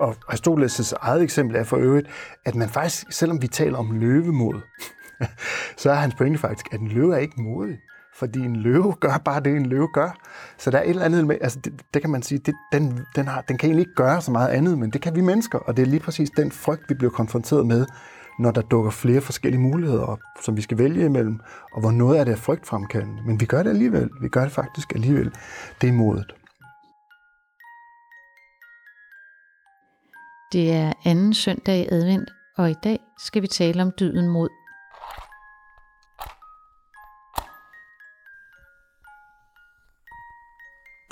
og 0.00 0.16
Aristoteles' 0.32 0.92
eget 1.00 1.22
eksempel 1.22 1.56
er 1.56 1.64
for 1.64 1.76
øvrigt, 1.76 2.08
at 2.44 2.54
man 2.54 2.68
faktisk, 2.68 3.06
selvom 3.10 3.42
vi 3.42 3.48
taler 3.48 3.78
om 3.78 3.90
løvemod, 3.90 4.60
så 5.76 5.90
er 5.90 5.94
hans 5.94 6.14
pointe 6.14 6.38
faktisk, 6.38 6.66
at 6.72 6.80
en 6.80 6.88
løve 6.88 7.14
er 7.14 7.18
ikke 7.18 7.42
modig. 7.42 7.78
Fordi 8.14 8.40
en 8.40 8.56
løve 8.56 8.92
gør 8.92 9.18
bare 9.24 9.40
det, 9.40 9.56
en 9.56 9.66
løve 9.66 9.88
gør. 9.92 10.18
Så 10.58 10.70
der 10.70 10.78
er 10.78 10.82
et 10.82 10.90
eller 10.90 11.04
andet 11.04 11.26
med, 11.26 11.36
altså 11.40 11.58
det, 11.64 11.82
det 11.94 12.02
kan 12.02 12.10
man 12.10 12.22
sige, 12.22 12.38
det, 12.38 12.54
den, 12.72 13.00
den, 13.16 13.28
har, 13.28 13.40
den 13.40 13.58
kan 13.58 13.66
egentlig 13.66 13.82
ikke 13.82 13.94
gøre 13.94 14.20
så 14.20 14.30
meget 14.30 14.48
andet, 14.48 14.78
men 14.78 14.90
det 14.90 15.02
kan 15.02 15.14
vi 15.14 15.20
mennesker, 15.20 15.58
og 15.58 15.76
det 15.76 15.82
er 15.82 15.86
lige 15.86 16.00
præcis 16.00 16.30
den 16.30 16.52
frygt, 16.52 16.82
vi 16.88 16.94
bliver 16.94 17.10
konfronteret 17.10 17.66
med, 17.66 17.86
når 18.38 18.50
der 18.50 18.62
dukker 18.62 18.90
flere 18.90 19.20
forskellige 19.20 19.60
muligheder 19.60 20.02
op, 20.02 20.20
som 20.42 20.56
vi 20.56 20.62
skal 20.62 20.78
vælge 20.78 21.04
imellem, 21.04 21.40
og 21.72 21.80
hvor 21.80 21.90
noget 21.90 22.18
af 22.18 22.24
det 22.24 22.32
er 22.32 22.36
frygtfremkaldende. 22.36 23.22
Men 23.26 23.40
vi 23.40 23.46
gør 23.46 23.62
det 23.62 23.70
alligevel. 23.70 24.10
Vi 24.20 24.28
gør 24.28 24.42
det 24.42 24.52
faktisk 24.52 24.94
alligevel. 24.94 25.32
Det 25.80 25.88
er 25.88 25.92
modet. 25.92 26.34
Det 30.52 30.72
er 30.72 30.92
anden 31.04 31.34
søndag 31.34 31.78
i 31.80 31.88
advent, 31.92 32.30
og 32.56 32.70
i 32.70 32.74
dag 32.84 32.98
skal 33.18 33.42
vi 33.42 33.46
tale 33.46 33.82
om 33.82 33.92
dyden 34.00 34.28
mod. 34.28 34.48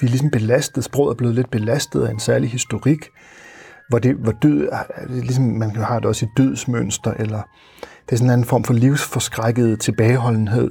Vi 0.00 0.06
er 0.06 0.10
ligesom 0.10 0.30
belastet, 0.30 0.84
sproget 0.84 1.14
er 1.14 1.16
blevet 1.16 1.34
lidt 1.34 1.50
belastet 1.50 2.06
af 2.06 2.10
en 2.10 2.20
særlig 2.20 2.50
historik, 2.50 3.08
hvor, 3.88 3.98
det, 3.98 4.14
hvor 4.14 4.32
død, 4.32 4.68
ligesom 5.08 5.44
man 5.44 5.70
jo 5.70 5.82
har 5.82 5.98
det 5.98 6.06
også 6.06 6.26
i 6.26 6.28
dødsmønster, 6.36 7.12
eller 7.12 7.42
det 7.80 8.12
er 8.12 8.16
sådan 8.16 8.26
en 8.26 8.32
anden 8.32 8.46
form 8.46 8.64
for 8.64 8.74
livsforskrækket 8.74 9.80
tilbageholdenhed. 9.80 10.70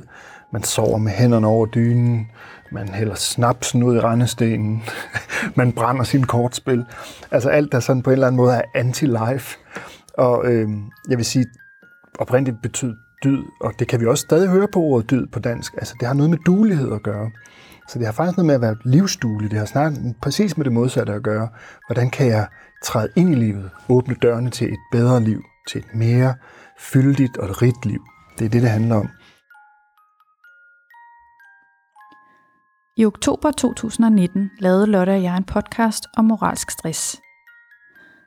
Man 0.54 0.64
sover 0.64 0.98
med 0.98 1.12
hænderne 1.12 1.48
over 1.48 1.66
dynen, 1.66 2.28
man 2.72 2.88
hælder 2.88 3.16
snapsen 3.16 3.84
ud 3.84 3.96
i 3.96 4.00
rendestenen, 4.00 4.84
man 5.56 5.72
brænder 5.72 6.04
sin 6.04 6.24
kortspil. 6.24 6.86
Altså 7.32 7.50
alt, 7.50 7.72
der 7.72 7.80
sådan 7.80 8.04
på 8.04 8.10
en 8.10 8.14
eller 8.14 8.28
anden 8.28 8.38
måde 8.38 8.54
er 8.54 8.62
anti-life. 8.76 9.58
Og 10.14 10.46
øh, 10.46 10.70
jeg 11.10 11.18
vil 11.18 11.26
sige, 11.26 11.46
oprindeligt 12.20 12.62
betyder 12.62 12.94
dyd, 13.24 13.44
og 13.62 13.74
det 13.80 13.88
kan 13.88 14.00
vi 14.00 14.06
også 14.06 14.22
stadig 14.22 14.50
høre 14.50 14.68
på 14.74 14.80
ordet 14.80 15.12
dyd 15.12 15.28
på 15.28 15.40
dansk. 15.40 15.74
Altså 15.74 15.96
det 16.00 16.08
har 16.08 16.16
noget 16.16 16.30
med 16.30 16.38
dulighed 16.46 16.94
at 16.94 17.04
gøre. 17.04 17.32
Så 17.88 18.00
det 18.00 18.06
har 18.06 18.14
faktisk 18.14 18.38
noget 18.38 18.46
med 18.46 18.56
at 18.56 18.62
være 18.62 18.78
livsduelig. 18.86 19.52
Det 19.52 19.60
har 19.60 19.66
snart 19.66 19.94
præcis 20.22 20.58
med 20.58 20.66
det 20.66 20.74
modsatte 20.74 21.14
at 21.14 21.24
gøre. 21.24 21.50
Hvordan 21.88 22.10
kan 22.10 22.28
jeg 22.28 22.48
træde 22.84 23.10
ind 23.16 23.32
i 23.32 23.36
livet, 23.36 23.70
åbne 23.90 24.16
dørene 24.22 24.50
til 24.50 24.68
et 24.68 24.80
bedre 24.92 25.24
liv, 25.24 25.44
til 25.68 25.80
et 25.80 25.96
mere 25.96 26.36
fyldigt 26.80 27.38
og 27.38 27.62
rigt 27.62 27.86
liv. 27.86 28.02
Det 28.40 28.46
er 28.46 28.50
det, 28.50 28.62
det 28.62 28.70
handler 28.70 28.96
om. 28.96 29.10
I 32.98 33.06
oktober 33.06 33.52
2019 33.52 34.52
lavede 34.60 34.88
Lotte 34.88 35.12
og 35.12 35.24
jeg 35.24 35.38
en 35.38 35.44
podcast 35.44 36.06
om 36.18 36.26
moralsk 36.26 36.72
stress. 36.72 37.22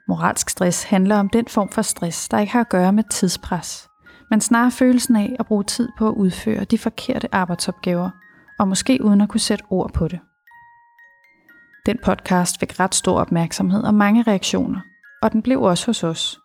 Moralsk 0.08 0.48
stress 0.48 0.82
handler 0.82 1.16
om 1.16 1.28
den 1.28 1.46
form 1.48 1.68
for 1.68 1.82
stress, 1.82 2.28
der 2.28 2.38
ikke 2.38 2.52
har 2.52 2.60
at 2.60 2.68
gøre 2.68 2.92
med 2.92 3.04
tidspres, 3.10 3.88
men 4.30 4.40
snarere 4.40 4.70
følelsen 4.70 5.16
af 5.16 5.36
at 5.38 5.46
bruge 5.46 5.64
tid 5.64 5.88
på 5.98 6.08
at 6.08 6.14
udføre 6.14 6.64
de 6.64 6.78
forkerte 6.78 7.34
arbejdsopgaver, 7.34 8.10
og 8.60 8.68
måske 8.68 8.98
uden 9.04 9.20
at 9.20 9.28
kunne 9.28 9.40
sætte 9.40 9.64
ord 9.70 9.92
på 9.92 10.08
det. 10.08 10.20
Den 11.86 11.98
podcast 12.04 12.60
fik 12.60 12.80
ret 12.80 12.94
stor 12.94 13.20
opmærksomhed 13.20 13.82
og 13.82 13.94
mange 13.94 14.22
reaktioner, 14.22 14.80
og 15.22 15.32
den 15.32 15.42
blev 15.42 15.62
også 15.62 15.86
hos 15.86 16.04
os. 16.04 16.38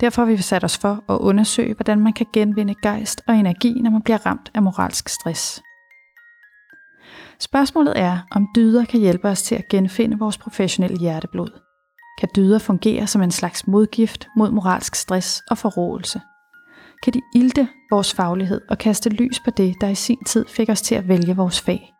Derfor 0.00 0.24
har 0.24 0.32
vi 0.32 0.36
sat 0.36 0.64
os 0.64 0.78
for 0.78 1.04
at 1.08 1.18
undersøge, 1.18 1.74
hvordan 1.74 2.00
man 2.00 2.12
kan 2.12 2.26
genvinde 2.32 2.74
gejst 2.82 3.22
og 3.28 3.34
energi, 3.34 3.80
når 3.80 3.90
man 3.90 4.02
bliver 4.02 4.26
ramt 4.26 4.50
af 4.54 4.62
moralsk 4.62 5.08
stress. 5.08 5.62
Spørgsmålet 7.38 7.98
er, 8.00 8.18
om 8.30 8.46
dyder 8.56 8.84
kan 8.84 9.00
hjælpe 9.00 9.28
os 9.28 9.42
til 9.42 9.54
at 9.54 9.68
genfinde 9.68 10.18
vores 10.18 10.38
professionelle 10.38 10.98
hjerteblod. 10.98 11.60
Kan 12.20 12.28
dyder 12.36 12.58
fungere 12.58 13.06
som 13.06 13.22
en 13.22 13.30
slags 13.30 13.66
modgift 13.66 14.28
mod 14.36 14.50
moralsk 14.50 14.94
stress 14.94 15.42
og 15.50 15.58
forråelse? 15.58 16.20
Kan 17.02 17.12
de 17.12 17.22
ilte 17.34 17.68
vores 17.90 18.14
faglighed 18.14 18.60
og 18.70 18.78
kaste 18.78 19.10
lys 19.10 19.40
på 19.40 19.50
det, 19.50 19.74
der 19.80 19.88
i 19.88 19.94
sin 19.94 20.24
tid 20.24 20.44
fik 20.48 20.68
os 20.68 20.82
til 20.82 20.94
at 20.94 21.08
vælge 21.08 21.36
vores 21.36 21.60
fag? 21.60 21.94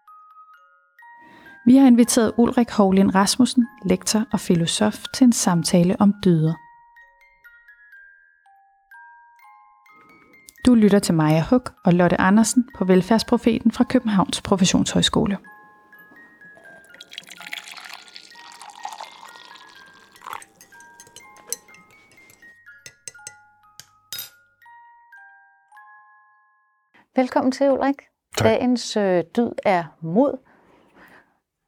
Vi 1.66 1.76
har 1.76 1.86
inviteret 1.86 2.32
Ulrik 2.36 2.70
Hovlind 2.70 3.14
Rasmussen, 3.14 3.66
lektor 3.84 4.24
og 4.32 4.40
filosof, 4.40 5.04
til 5.14 5.24
en 5.24 5.32
samtale 5.32 5.96
om 6.00 6.14
dyder. 6.24 6.54
Du 10.66 10.74
lytter 10.74 10.98
til 10.98 11.14
Maja 11.14 11.44
Huk 11.50 11.72
og 11.84 11.92
Lotte 11.92 12.20
Andersen 12.20 12.68
på 12.74 12.84
Velfærdsprofeten 12.84 13.72
fra 13.72 13.84
Københavns 13.84 14.40
Professionshøjskole. 14.40 15.38
Velkommen 27.18 27.52
til, 27.52 27.70
Ulrik. 27.70 27.94
Tak. 28.36 28.44
Dagens 28.44 28.96
øh, 28.96 29.24
dyd 29.36 29.50
er 29.64 29.84
mod. 30.00 30.38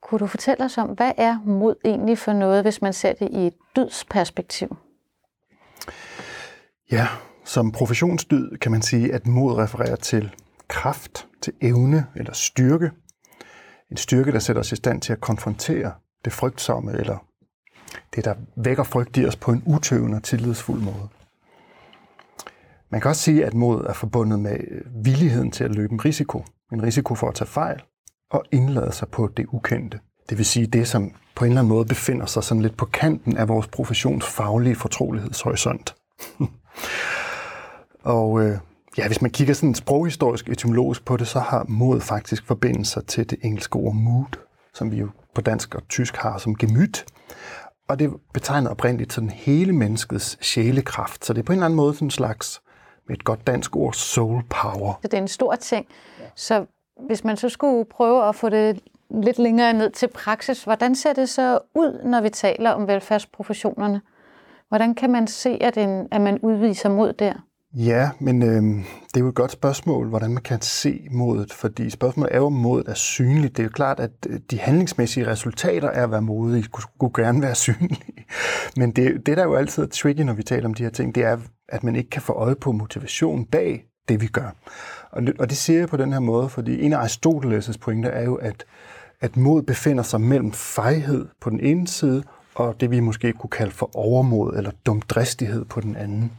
Kunne 0.03 0.19
du 0.19 0.27
fortælle 0.27 0.65
os 0.65 0.79
om, 0.79 0.89
hvad 0.89 1.13
er 1.17 1.39
mod 1.47 1.75
egentlig 1.85 2.19
for 2.19 2.33
noget, 2.33 2.63
hvis 2.65 2.83
man 2.83 2.93
ser 2.93 3.13
det 3.13 3.29
i 3.31 3.47
et 3.47 3.55
dydsperspektiv? 3.77 4.77
Ja, 6.91 7.07
som 7.45 7.73
professionsdyd 7.73 8.57
kan 8.57 8.73
man 8.73 8.83
sige, 8.83 9.15
at 9.15 9.27
mod 9.27 9.57
refererer 9.59 9.97
til 9.97 10.35
kraft, 10.69 11.29
til 11.43 11.53
evne 11.61 12.07
eller 12.17 12.33
styrke. 12.33 12.91
En 13.91 13.97
styrke, 13.97 14.33
der 14.33 14.39
sætter 14.39 14.61
os 14.61 14.73
i 14.73 14.77
stand 14.77 15.01
til 15.01 15.13
at 15.13 15.21
konfrontere 15.21 15.93
det 16.25 16.33
frygtsomme, 16.33 16.93
eller 16.93 17.19
det, 18.15 18.25
der 18.25 18.35
vækker 18.57 18.83
frygt 18.83 19.17
i 19.17 19.27
os 19.27 19.37
på 19.37 19.53
en 19.53 19.63
utøvende 19.67 20.17
og 20.17 20.23
tillidsfuld 20.23 20.81
måde. 20.81 21.09
Man 22.91 23.01
kan 23.01 23.09
også 23.09 23.23
sige, 23.23 23.47
at 23.47 23.55
mod 23.55 23.85
er 23.85 23.93
forbundet 23.93 24.39
med 24.39 24.57
øh, 24.71 25.05
villigheden 25.05 25.51
til 25.51 25.65
at 25.65 25.75
løbe 25.75 25.93
en 25.93 26.05
risiko. 26.05 26.45
En 26.73 26.83
risiko 26.83 27.15
for 27.15 27.29
at 27.29 27.35
tage 27.35 27.49
fejl 27.49 27.83
og 28.31 28.45
indlade 28.53 28.93
sig 28.93 29.09
på 29.09 29.29
det 29.37 29.47
ukendte. 29.53 30.01
Det 30.31 30.39
vil 30.39 30.47
sige 30.47 30.67
det, 30.67 30.89
som 30.89 31.13
på 31.35 31.45
en 31.45 31.51
eller 31.51 31.61
anden 31.61 31.75
måde 31.75 31.85
befinder 31.85 32.27
sig 32.27 32.45
sådan 32.45 32.63
lidt 32.63 32.77
på 32.77 32.87
kanten 32.87 33.37
af 33.37 33.49
vores 33.49 33.67
professions 33.67 34.27
faglige 34.27 34.75
fortrolighedshorisont. 34.75 35.95
og 38.03 38.43
øh, 38.43 38.59
ja, 38.99 39.07
hvis 39.07 39.23
man 39.23 39.31
kigger 39.31 39.55
sådan 39.55 39.75
sproghistorisk, 39.75 40.49
etymologisk 40.49 41.05
på 41.05 41.17
det, 41.17 41.29
så 41.29 41.41
har 41.41 41.65
mod 41.69 42.01
faktisk 42.01 42.47
forbindelser 42.47 43.01
til 43.01 43.31
det 43.31 43.39
engelske 43.43 43.77
ord 43.77 43.95
mood, 43.95 44.39
som 44.75 44.91
vi 44.91 44.97
jo 44.97 45.09
på 45.35 45.41
dansk 45.41 45.75
og 45.75 45.89
tysk 45.89 46.17
har 46.17 46.39
som 46.39 46.57
gemyt. 46.57 47.05
Og 47.89 47.99
det 47.99 48.11
betegner 48.35 48.71
oprindeligt 48.71 49.13
sådan 49.13 49.31
hele 49.31 49.73
menneskets 49.73 50.39
sjælekraft. 50.47 51.25
Så 51.25 51.33
det 51.33 51.39
er 51.39 51.45
på 51.45 51.53
en 51.53 51.59
eller 51.59 51.67
anden 51.67 51.77
måde 51.77 51.95
sådan 51.95 52.07
en 52.07 52.11
slags, 52.11 52.61
med 53.11 53.17
et 53.17 53.25
godt 53.25 53.47
dansk 53.47 53.77
ord, 53.77 53.93
soul 53.93 54.43
power. 54.49 54.99
Så 55.03 55.09
det 55.09 55.15
er 55.15 55.23
en 55.23 55.29
stor 55.29 55.55
ting. 55.55 55.87
Så 56.35 56.67
hvis 57.07 57.25
man 57.25 57.37
så 57.37 57.49
skulle 57.49 57.85
prøve 57.85 58.29
at 58.29 58.35
få 58.35 58.49
det 58.49 58.81
lidt 59.11 59.39
længere 59.39 59.73
ned 59.73 59.91
til 59.91 60.09
praksis, 60.09 60.65
hvordan 60.65 60.95
ser 60.95 61.13
det 61.13 61.29
så 61.29 61.59
ud, 61.75 62.01
når 62.05 62.21
vi 62.21 62.29
taler 62.29 62.71
om 62.71 62.89
velfærdsprofessionerne? 62.89 64.01
Hvordan 64.69 64.95
kan 64.95 65.11
man 65.11 65.27
se, 65.27 65.59
at, 65.61 65.77
en, 65.77 66.09
at 66.11 66.21
man 66.21 66.39
udviser 66.39 66.89
mod 66.89 67.13
der? 67.13 67.35
Ja, 67.75 68.11
men 68.19 68.43
øh, 68.43 68.63
det 69.09 69.17
er 69.17 69.21
jo 69.21 69.29
et 69.29 69.35
godt 69.35 69.53
spørgsmål, 69.53 70.09
hvordan 70.09 70.31
man 70.31 70.43
kan 70.43 70.61
se 70.61 71.07
modet, 71.11 71.53
fordi 71.53 71.91
spørgsmålet 71.91 72.35
er 72.35 72.39
jo, 72.39 72.47
om 72.47 72.53
modet 72.53 72.89
er 72.89 72.95
synligt. 72.95 73.57
Det 73.57 73.63
er 73.63 73.65
jo 73.65 73.71
klart, 73.75 74.01
at 74.01 74.11
øh, 74.29 74.41
de 74.51 74.59
handlingsmæssige 74.59 75.27
resultater 75.27 75.89
er 75.89 76.05
at 76.05 76.11
være 76.11 76.23
modige, 76.23 76.65
skulle 76.65 77.25
gerne 77.25 77.43
være 77.43 77.55
synlige. 77.67 78.25
Men 78.77 78.91
det, 78.91 79.27
det, 79.27 79.37
der 79.37 79.45
jo 79.45 79.55
altid 79.55 79.83
er 79.83 79.87
tricky, 79.87 80.21
når 80.21 80.33
vi 80.33 80.43
taler 80.43 80.69
om 80.69 80.75
de 80.75 80.83
her 80.83 80.91
ting, 80.91 81.15
det 81.15 81.25
er, 81.25 81.39
at 81.69 81.85
man 81.85 81.97
ikke 81.97 82.11
kan 82.11 82.23
få 82.23 82.33
øje 82.33 82.55
på 82.55 82.73
motivation 82.73 83.45
bag 83.45 83.85
det, 84.09 84.21
vi 84.21 84.27
gør. 84.27 84.57
Og 85.11 85.23
det, 85.23 85.41
og 85.41 85.51
det 85.51 85.57
siger 85.57 85.79
jeg 85.79 85.89
på 85.89 85.97
den 85.97 86.13
her 86.13 86.21
måde, 86.21 86.49
fordi 86.49 86.83
en 86.83 86.93
af 86.93 87.07
Aristoteles' 87.07 87.79
pointer 87.81 88.11
er 88.11 88.25
jo, 88.25 88.35
at, 88.35 88.65
at 89.21 89.37
mod 89.37 89.63
befinder 89.63 90.03
sig 90.03 90.21
mellem 90.21 90.53
fejhed 90.53 91.27
på 91.41 91.51
den 91.51 91.61
ene 91.61 91.89
side, 91.89 92.23
og 92.55 92.81
det 92.81 92.91
vi 92.91 93.01
måske 93.01 93.33
kunne 93.33 93.51
kalde 93.51 93.73
for 93.73 93.91
overmod 93.97 94.57
eller 94.57 94.71
dumdristighed 94.87 95.65
på 95.65 95.81
den 95.81 95.97
anden. 95.97 96.33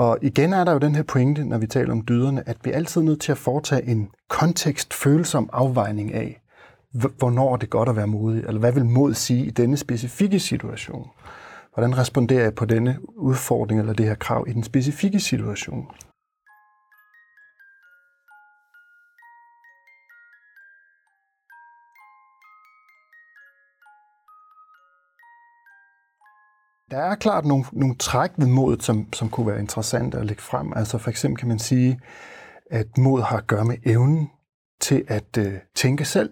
Og 0.00 0.18
igen 0.22 0.52
er 0.52 0.64
der 0.64 0.72
jo 0.72 0.78
den 0.78 0.94
her 0.94 1.02
pointe, 1.02 1.44
når 1.44 1.58
vi 1.58 1.66
taler 1.66 1.92
om 1.92 2.04
dyderne, 2.08 2.48
at 2.48 2.56
vi 2.64 2.70
er 2.70 2.76
altid 2.76 3.02
nødt 3.02 3.20
til 3.20 3.32
at 3.32 3.38
foretage 3.38 3.86
en 3.86 4.10
kontekstfølsom 4.28 5.50
afvejning 5.52 6.14
af, 6.14 6.40
hvornår 6.92 7.52
er 7.52 7.56
det 7.56 7.70
godt 7.70 7.88
at 7.88 7.96
være 7.96 8.06
modig, 8.06 8.44
eller 8.44 8.58
hvad 8.58 8.72
vil 8.72 8.84
mod 8.84 9.14
sige 9.14 9.46
i 9.46 9.50
denne 9.50 9.76
specifikke 9.76 10.40
situation? 10.40 11.06
Hvordan 11.74 11.98
responderer 11.98 12.42
jeg 12.42 12.54
på 12.54 12.64
denne 12.64 12.98
udfordring 13.16 13.80
eller 13.80 13.92
det 13.92 14.06
her 14.06 14.14
krav 14.14 14.44
i 14.48 14.52
den 14.52 14.62
specifikke 14.62 15.20
situation? 15.20 15.86
Der 26.90 26.98
er 26.98 27.14
klart 27.14 27.44
nogle, 27.44 27.64
nogle 27.72 27.94
træk 27.94 28.30
ved 28.36 28.46
modet, 28.46 28.82
som, 28.82 29.12
som 29.12 29.28
kunne 29.28 29.46
være 29.46 29.60
interessante 29.60 30.18
at 30.18 30.26
lægge 30.26 30.42
frem. 30.42 30.72
Altså 30.76 30.98
for 30.98 31.10
eksempel 31.10 31.38
kan 31.38 31.48
man 31.48 31.58
sige, 31.58 32.00
at 32.70 32.98
mod 32.98 33.22
har 33.22 33.36
at 33.36 33.46
gøre 33.46 33.64
med 33.64 33.76
evnen 33.86 34.30
til 34.80 35.04
at 35.08 35.36
øh, 35.38 35.52
tænke 35.74 36.04
selv. 36.04 36.30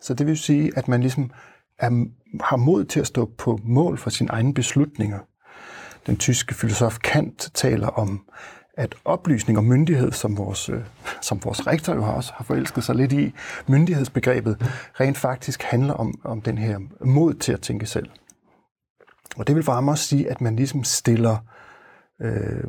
Så 0.00 0.14
det 0.14 0.26
vil 0.26 0.38
sige, 0.38 0.72
at 0.76 0.88
man 0.88 1.00
ligesom 1.00 1.30
er 1.78 2.06
har 2.40 2.56
mod 2.56 2.84
til 2.84 3.00
at 3.00 3.06
stå 3.06 3.30
på 3.38 3.58
mål 3.64 3.98
for 3.98 4.10
sine 4.10 4.30
egne 4.30 4.54
beslutninger. 4.54 5.18
Den 6.06 6.16
tyske 6.16 6.54
filosof 6.54 6.98
Kant 6.98 7.50
taler 7.54 7.88
om, 7.88 8.24
at 8.74 8.94
oplysning 9.04 9.58
og 9.58 9.64
myndighed, 9.64 10.12
som 10.12 10.38
vores, 10.38 10.68
øh, 10.68 10.80
som 11.20 11.44
vores 11.44 11.66
rektor 11.66 11.94
jo 11.94 12.04
også 12.04 12.32
har 12.36 12.44
forelsket 12.44 12.84
sig 12.84 12.94
lidt 12.94 13.12
i, 13.12 13.34
myndighedsbegrebet, 13.66 14.56
rent 15.00 15.18
faktisk 15.18 15.62
handler 15.62 15.94
om, 15.94 16.20
om 16.24 16.40
den 16.40 16.58
her 16.58 16.78
mod 17.04 17.34
til 17.34 17.52
at 17.52 17.60
tænke 17.60 17.86
selv. 17.86 18.10
Og 19.36 19.46
det 19.46 19.56
vil 19.56 19.64
for 19.64 19.72
ham 19.72 19.88
også 19.88 20.04
sige, 20.04 20.30
at 20.30 20.40
man 20.40 20.56
ligesom 20.56 20.84
stiller 20.84 21.36
øh, 22.22 22.64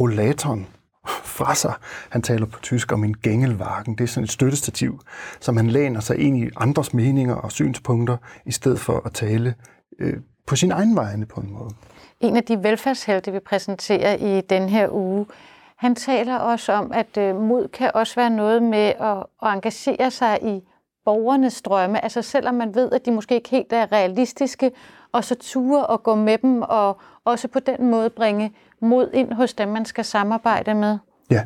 rollatoren 0.00 0.66
fra 1.06 1.54
sig. 1.54 1.74
Han 2.10 2.22
taler 2.22 2.46
på 2.46 2.60
tysk 2.60 2.92
om 2.92 3.04
en 3.04 3.14
gængelvarken. 3.14 3.94
Det 3.94 4.04
er 4.04 4.08
sådan 4.08 4.24
et 4.24 4.30
støttestativ, 4.30 5.00
som 5.40 5.56
han 5.56 5.66
læner 5.66 6.00
sig 6.00 6.18
ind 6.18 6.38
i 6.38 6.50
andres 6.56 6.94
meninger 6.94 7.34
og 7.34 7.52
synspunkter, 7.52 8.16
i 8.46 8.52
stedet 8.52 8.80
for 8.80 9.02
at 9.06 9.12
tale 9.12 9.54
øh, 9.98 10.16
på 10.46 10.56
sin 10.56 10.72
egen 10.72 10.96
vegne 10.96 11.26
på 11.26 11.40
en 11.40 11.52
måde. 11.52 11.70
En 12.20 12.36
af 12.36 12.44
de 12.44 12.62
velfærdshelte, 12.62 13.32
vi 13.32 13.38
præsenterer 13.38 14.16
i 14.16 14.40
den 14.40 14.68
her 14.68 14.88
uge, 14.90 15.26
han 15.76 15.94
taler 15.94 16.36
også 16.36 16.72
om, 16.72 16.92
at 16.92 17.16
øh, 17.18 17.36
mod 17.36 17.68
kan 17.68 17.90
også 17.94 18.14
være 18.14 18.30
noget 18.30 18.62
med 18.62 18.92
at, 19.00 19.18
at 19.42 19.54
engagere 19.54 20.10
sig 20.10 20.38
i 20.42 20.60
borgernes 21.04 21.62
drømme. 21.62 22.04
Altså 22.04 22.22
selvom 22.22 22.54
man 22.54 22.74
ved, 22.74 22.92
at 22.92 23.06
de 23.06 23.10
måske 23.10 23.34
ikke 23.34 23.50
helt 23.50 23.72
er 23.72 23.92
realistiske, 23.92 24.70
og 25.12 25.24
så 25.24 25.34
ture 25.40 25.86
og 25.86 26.02
gå 26.02 26.14
med 26.14 26.38
dem, 26.38 26.62
og 26.62 27.00
også 27.24 27.48
på 27.48 27.58
den 27.60 27.90
måde 27.90 28.10
bringe 28.10 28.52
mod 28.82 29.10
ind 29.14 29.32
hos 29.32 29.54
dem, 29.54 29.68
man 29.68 29.84
skal 29.84 30.04
samarbejde 30.04 30.74
med. 30.74 30.98
Ja, 31.30 31.44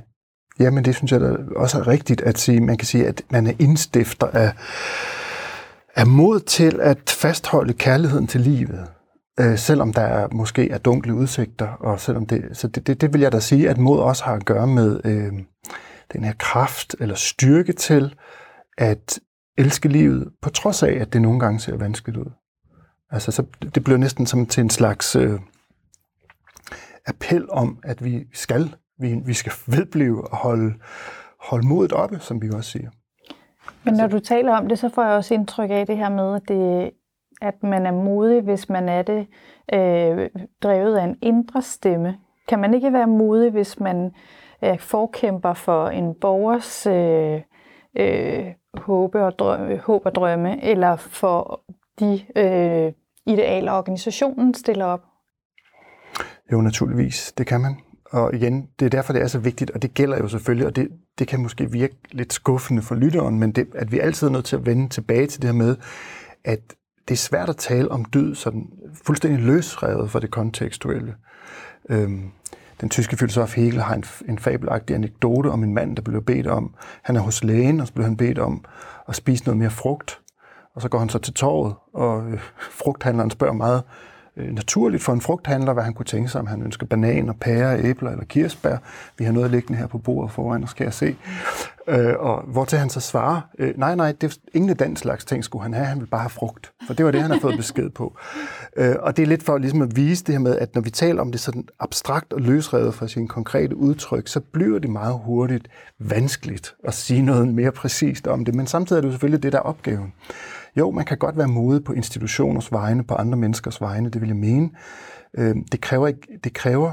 ja 0.60 0.70
men 0.70 0.84
det 0.84 0.94
synes 0.94 1.12
jeg 1.12 1.20
da 1.20 1.36
også 1.56 1.78
er 1.78 1.86
rigtigt 1.86 2.20
at 2.20 2.38
sige. 2.38 2.60
Man 2.60 2.76
kan 2.76 2.86
sige, 2.86 3.06
at 3.06 3.22
man 3.30 3.46
er 3.46 3.52
indstifter 3.58 4.26
af, 4.26 4.52
af 5.96 6.06
mod 6.06 6.40
til 6.40 6.80
at 6.80 7.10
fastholde 7.10 7.72
kærligheden 7.72 8.26
til 8.26 8.40
livet 8.40 8.88
øh, 9.40 9.58
selvom 9.58 9.92
der 9.92 10.02
er, 10.02 10.28
måske 10.32 10.70
er 10.70 10.78
dunkle 10.78 11.14
udsigter, 11.14 11.68
og 11.68 12.00
selvom 12.00 12.26
det, 12.26 12.56
så 12.56 12.68
det, 12.68 12.86
det, 12.86 13.00
det 13.00 13.12
vil 13.12 13.20
jeg 13.20 13.32
da 13.32 13.40
sige, 13.40 13.70
at 13.70 13.78
mod 13.78 14.00
også 14.00 14.24
har 14.24 14.34
at 14.34 14.44
gøre 14.44 14.66
med 14.66 15.00
øh, 15.04 15.32
den 16.12 16.24
her 16.24 16.32
kraft 16.38 16.96
eller 17.00 17.14
styrke 17.14 17.72
til 17.72 18.14
at 18.78 19.18
elske 19.58 19.88
livet, 19.88 20.28
på 20.42 20.50
trods 20.50 20.82
af, 20.82 20.92
at 20.92 21.12
det 21.12 21.22
nogle 21.22 21.40
gange 21.40 21.60
ser 21.60 21.76
vanskeligt 21.76 22.18
ud. 22.18 22.30
Altså, 23.10 23.32
så 23.32 23.44
det 23.74 23.84
bliver 23.84 23.98
næsten 23.98 24.26
som 24.26 24.46
til 24.46 24.60
en 24.60 24.70
slags 24.70 25.16
øh, 25.16 25.40
appel 27.06 27.50
om, 27.50 27.78
at 27.84 28.04
vi 28.04 28.24
skal, 28.32 28.74
vi, 28.98 29.14
vi 29.26 29.34
skal 29.34 29.52
vedblive 29.66 30.30
og 30.30 30.36
holde, 30.36 30.74
holde 31.40 31.66
modet 31.66 31.92
oppe, 31.92 32.18
som 32.20 32.42
vi 32.42 32.50
også 32.50 32.70
siger. 32.70 32.90
Men 33.84 33.94
når 33.94 34.06
du 34.06 34.18
taler 34.18 34.56
om 34.56 34.68
det, 34.68 34.78
så 34.78 34.88
får 34.88 35.02
jeg 35.02 35.12
også 35.12 35.34
indtryk 35.34 35.70
af 35.70 35.86
det 35.86 35.96
her 35.96 36.08
med, 36.08 36.34
at 36.34 36.48
det 36.48 36.90
at 37.40 37.62
man 37.62 37.86
er 37.86 37.90
modig, 37.90 38.42
hvis 38.42 38.68
man 38.68 38.88
er 38.88 39.02
det 39.02 39.26
øh, 39.74 40.30
drevet 40.62 40.96
af 40.96 41.04
en 41.04 41.16
indre 41.22 41.62
stemme. 41.62 42.18
Kan 42.48 42.58
man 42.58 42.74
ikke 42.74 42.92
være 42.92 43.06
modig, 43.06 43.50
hvis 43.50 43.80
man 43.80 44.10
er 44.60 44.76
forkæmper 44.76 45.52
for 45.52 45.88
en 45.88 46.14
borgers 46.14 46.86
øh, 46.86 47.42
øh, 47.98 48.52
håbe 48.74 49.24
og 49.24 49.38
drømme, 49.38 49.78
håb 49.78 50.06
og 50.06 50.14
drømme, 50.14 50.64
eller 50.64 50.96
for 50.96 51.60
de 52.00 52.20
øh, 52.36 52.92
idealer, 53.26 53.72
organisationen 53.72 54.54
stiller 54.54 54.84
op? 54.84 55.00
Jo, 56.52 56.60
naturligvis. 56.60 57.32
Det 57.38 57.46
kan 57.46 57.60
man. 57.60 57.76
Og 58.10 58.34
igen, 58.34 58.68
det 58.78 58.86
er 58.86 58.90
derfor, 58.90 59.12
det 59.12 59.22
er 59.22 59.26
så 59.26 59.38
vigtigt, 59.38 59.70
og 59.70 59.82
det 59.82 59.94
gælder 59.94 60.18
jo 60.18 60.28
selvfølgelig, 60.28 60.66
og 60.66 60.76
det, 60.76 60.88
det 61.18 61.28
kan 61.28 61.42
måske 61.42 61.70
virke 61.70 61.96
lidt 62.12 62.32
skuffende 62.32 62.82
for 62.82 62.94
lytteren, 62.94 63.38
men 63.38 63.52
det, 63.52 63.68
at 63.74 63.92
vi 63.92 63.98
altid 63.98 64.26
er 64.26 64.30
nødt 64.30 64.44
til 64.44 64.56
at 64.56 64.66
vende 64.66 64.88
tilbage 64.88 65.26
til 65.26 65.42
det 65.42 65.48
her 65.48 65.54
med, 65.54 65.76
at 66.44 66.60
det 67.08 67.14
er 67.14 67.18
svært 67.18 67.48
at 67.48 67.56
tale 67.56 67.90
om 67.90 68.04
død 68.04 68.34
sådan 68.34 68.66
fuldstændig 69.04 69.40
løsrevet 69.40 70.10
fra 70.10 70.20
det 70.20 70.30
kontekstuelle. 70.30 71.14
Øhm, 71.88 72.30
den 72.80 72.88
tyske 72.90 73.16
filosof 73.16 73.56
Hegel 73.56 73.80
har 73.80 73.94
en, 73.94 74.04
en 74.28 74.38
fabelagtig 74.38 74.96
anekdote 74.96 75.50
om 75.50 75.62
en 75.62 75.74
mand, 75.74 75.96
der 75.96 76.02
blev 76.02 76.24
bedt 76.24 76.46
om, 76.46 76.74
han 77.02 77.16
er 77.16 77.20
hos 77.20 77.44
lægen, 77.44 77.80
og 77.80 77.86
så 77.86 77.92
blev 77.92 78.04
han 78.04 78.16
bedt 78.16 78.38
om 78.38 78.64
at 79.08 79.16
spise 79.16 79.44
noget 79.44 79.58
mere 79.58 79.70
frugt. 79.70 80.20
Og 80.76 80.82
så 80.82 80.88
går 80.88 80.98
han 80.98 81.08
så 81.08 81.18
til 81.18 81.34
torvet, 81.34 81.74
og 81.92 82.30
øh, 82.30 82.40
frugthandleren 82.80 83.30
spørger 83.30 83.54
meget 83.54 83.82
øh, 84.36 84.54
naturligt 84.54 85.02
for 85.02 85.12
en 85.12 85.20
frugthandler, 85.20 85.72
hvad 85.72 85.82
han 85.82 85.94
kunne 85.94 86.06
tænke 86.06 86.28
sig, 86.28 86.40
om 86.40 86.46
han 86.46 86.62
ønsker 86.62 86.86
bananer, 86.86 87.32
pærer, 87.32 87.78
æbler 87.84 88.10
eller 88.10 88.24
kirsebær. 88.24 88.76
Vi 89.18 89.24
har 89.24 89.32
noget 89.32 89.50
liggende 89.50 89.78
her 89.78 89.86
på 89.86 89.98
bordet 89.98 90.30
foran 90.30 90.64
os, 90.64 90.70
skal 90.70 90.84
jeg 90.84 90.94
se. 90.94 91.16
Øh, 91.88 92.14
og 92.18 92.42
hvor 92.42 92.64
til 92.64 92.78
han 92.78 92.90
så 92.90 93.00
svarer, 93.00 93.40
øh, 93.58 93.78
nej, 93.78 93.94
nej, 93.94 94.12
det, 94.20 94.38
ingen 94.54 94.70
af 94.70 94.76
den 94.76 94.96
slags 94.96 95.24
ting 95.24 95.44
skulle 95.44 95.62
han 95.62 95.74
have, 95.74 95.86
han 95.86 96.00
vil 96.00 96.06
bare 96.06 96.20
have 96.20 96.30
frugt. 96.30 96.72
For 96.86 96.94
det 96.94 97.04
var 97.04 97.10
det, 97.10 97.22
han 97.22 97.30
har 97.30 97.40
fået 97.40 97.56
besked 97.56 97.90
på. 97.90 98.16
Øh, 98.78 98.96
og 99.00 99.16
det 99.16 99.22
er 99.22 99.26
lidt 99.26 99.42
for 99.42 99.58
ligesom 99.58 99.82
at 99.82 99.96
vise 99.96 100.24
det 100.24 100.34
her 100.34 100.40
med, 100.40 100.58
at 100.58 100.74
når 100.74 100.82
vi 100.82 100.90
taler 100.90 101.20
om 101.20 101.32
det 101.32 101.40
sådan 101.40 101.68
abstrakt 101.80 102.32
og 102.32 102.40
løsrevet 102.40 102.94
fra 102.94 103.08
sine 103.08 103.28
konkrete 103.28 103.76
udtryk, 103.76 104.28
så 104.28 104.40
bliver 104.40 104.78
det 104.78 104.90
meget 104.90 105.20
hurtigt 105.24 105.68
vanskeligt 105.98 106.74
at 106.84 106.94
sige 106.94 107.22
noget 107.22 107.48
mere 107.48 107.72
præcist 107.72 108.26
om 108.26 108.44
det. 108.44 108.54
Men 108.54 108.66
samtidig 108.66 108.98
er 108.98 109.00
det 109.00 109.08
jo 109.08 109.12
selvfølgelig 109.12 109.42
det, 109.42 109.52
der 109.52 109.58
er 109.58 109.62
opgaven. 109.62 110.12
Jo, 110.76 110.90
man 110.90 111.04
kan 111.04 111.18
godt 111.18 111.36
være 111.36 111.48
modig 111.48 111.84
på 111.84 111.92
institutioners 111.92 112.72
vegne, 112.72 113.04
på 113.04 113.14
andre 113.14 113.38
menneskers 113.38 113.80
vegne, 113.80 114.10
det 114.10 114.20
vil 114.20 114.28
jeg 114.28 114.36
mene. 114.36 114.70
Øh, 115.34 115.56
det 115.72 115.80
kræver, 115.80 116.12
det 116.44 116.52
kræver 116.52 116.92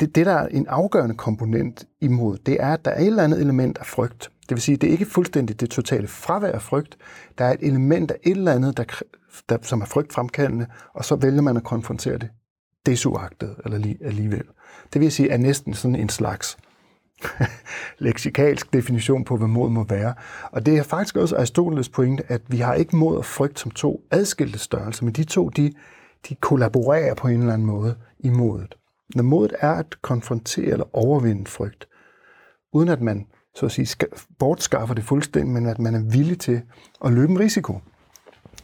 det, 0.00 0.14
det, 0.14 0.26
der 0.26 0.32
er 0.32 0.46
en 0.46 0.66
afgørende 0.66 1.14
komponent 1.14 1.84
imod, 2.00 2.38
det 2.46 2.56
er, 2.60 2.72
at 2.72 2.84
der 2.84 2.90
er 2.90 3.00
et 3.00 3.06
eller 3.06 3.22
andet 3.22 3.40
element 3.40 3.78
af 3.78 3.86
frygt. 3.86 4.30
Det 4.48 4.54
vil 4.54 4.62
sige, 4.62 4.76
det 4.76 4.86
er 4.86 4.92
ikke 4.92 5.06
fuldstændig 5.06 5.60
det 5.60 5.70
totale 5.70 6.08
fravær 6.08 6.52
af 6.52 6.62
frygt. 6.62 6.96
Der 7.38 7.44
er 7.44 7.52
et 7.52 7.62
element 7.62 8.10
af 8.10 8.16
et 8.22 8.36
eller 8.36 8.52
andet, 8.52 8.76
der, 8.76 8.84
der, 9.48 9.58
som 9.62 9.80
er 9.80 9.86
frygtfremkaldende, 9.86 10.66
og 10.94 11.04
så 11.04 11.16
vælger 11.16 11.42
man 11.42 11.56
at 11.56 11.64
konfrontere 11.64 12.18
det 12.18 12.28
desuagtet 12.86 13.56
eller 13.64 13.94
alligevel. 14.04 14.44
Det 14.92 15.00
vil 15.00 15.12
sige, 15.12 15.32
at 15.32 15.40
næsten 15.40 15.74
sådan 15.74 15.96
en 15.96 16.08
slags 16.08 16.58
leksikalsk 17.98 18.72
definition 18.72 19.24
på, 19.24 19.36
hvad 19.36 19.48
mod 19.48 19.70
må 19.70 19.84
være. 19.84 20.14
Og 20.50 20.66
det 20.66 20.78
er 20.78 20.82
faktisk 20.82 21.16
også 21.16 21.36
Aristoteles 21.36 21.88
pointe, 21.88 22.32
at 22.32 22.42
vi 22.48 22.56
har 22.56 22.74
ikke 22.74 22.96
mod 22.96 23.16
og 23.16 23.24
frygt 23.24 23.60
som 23.60 23.70
to 23.70 24.02
adskilte 24.10 24.58
størrelser, 24.58 25.04
men 25.04 25.14
de 25.14 25.24
to, 25.24 25.48
de, 25.48 25.72
de 26.28 26.34
kollaborerer 26.34 27.14
på 27.14 27.28
en 27.28 27.40
eller 27.40 27.52
anden 27.52 27.66
måde 27.66 27.96
i 28.18 28.28
modet. 28.28 28.74
Når 29.14 29.22
modet 29.22 29.54
er 29.60 29.72
at 29.72 30.02
konfrontere 30.02 30.66
eller 30.66 30.96
overvinde 30.96 31.46
frygt, 31.46 31.88
uden 32.72 32.88
at 32.88 33.00
man 33.00 33.26
så 33.54 33.66
at 33.66 33.72
sige, 33.72 34.06
bortskaffer 34.38 34.94
det 34.94 35.04
fuldstændig, 35.04 35.52
men 35.52 35.66
at 35.66 35.78
man 35.78 35.94
er 35.94 36.02
villig 36.02 36.40
til 36.40 36.62
at 37.04 37.12
løbe 37.12 37.32
en 37.32 37.40
risiko. 37.40 37.80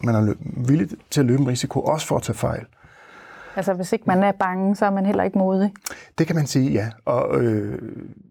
Man 0.03 0.15
er 0.15 0.35
villig 0.67 0.89
til 1.11 1.21
at 1.21 1.27
løbe 1.27 1.43
en 1.43 1.49
risiko, 1.49 1.81
også 1.81 2.07
for 2.07 2.17
at 2.17 2.23
tage 2.23 2.37
fejl. 2.37 2.67
Altså 3.57 3.75
hvis 3.75 3.93
ikke 3.93 4.05
man 4.07 4.23
er 4.23 4.33
bange, 4.33 4.77
så 4.77 4.87
er 4.87 4.91
man 4.91 5.07
heller 5.07 5.25
ikke 5.25 5.39
modig? 5.39 5.73
Det 6.19 6.27
kan 6.27 6.37
man 6.37 6.47
sige, 6.47 6.71
ja. 6.71 6.91
Og, 7.05 7.43
øh, 7.43 7.79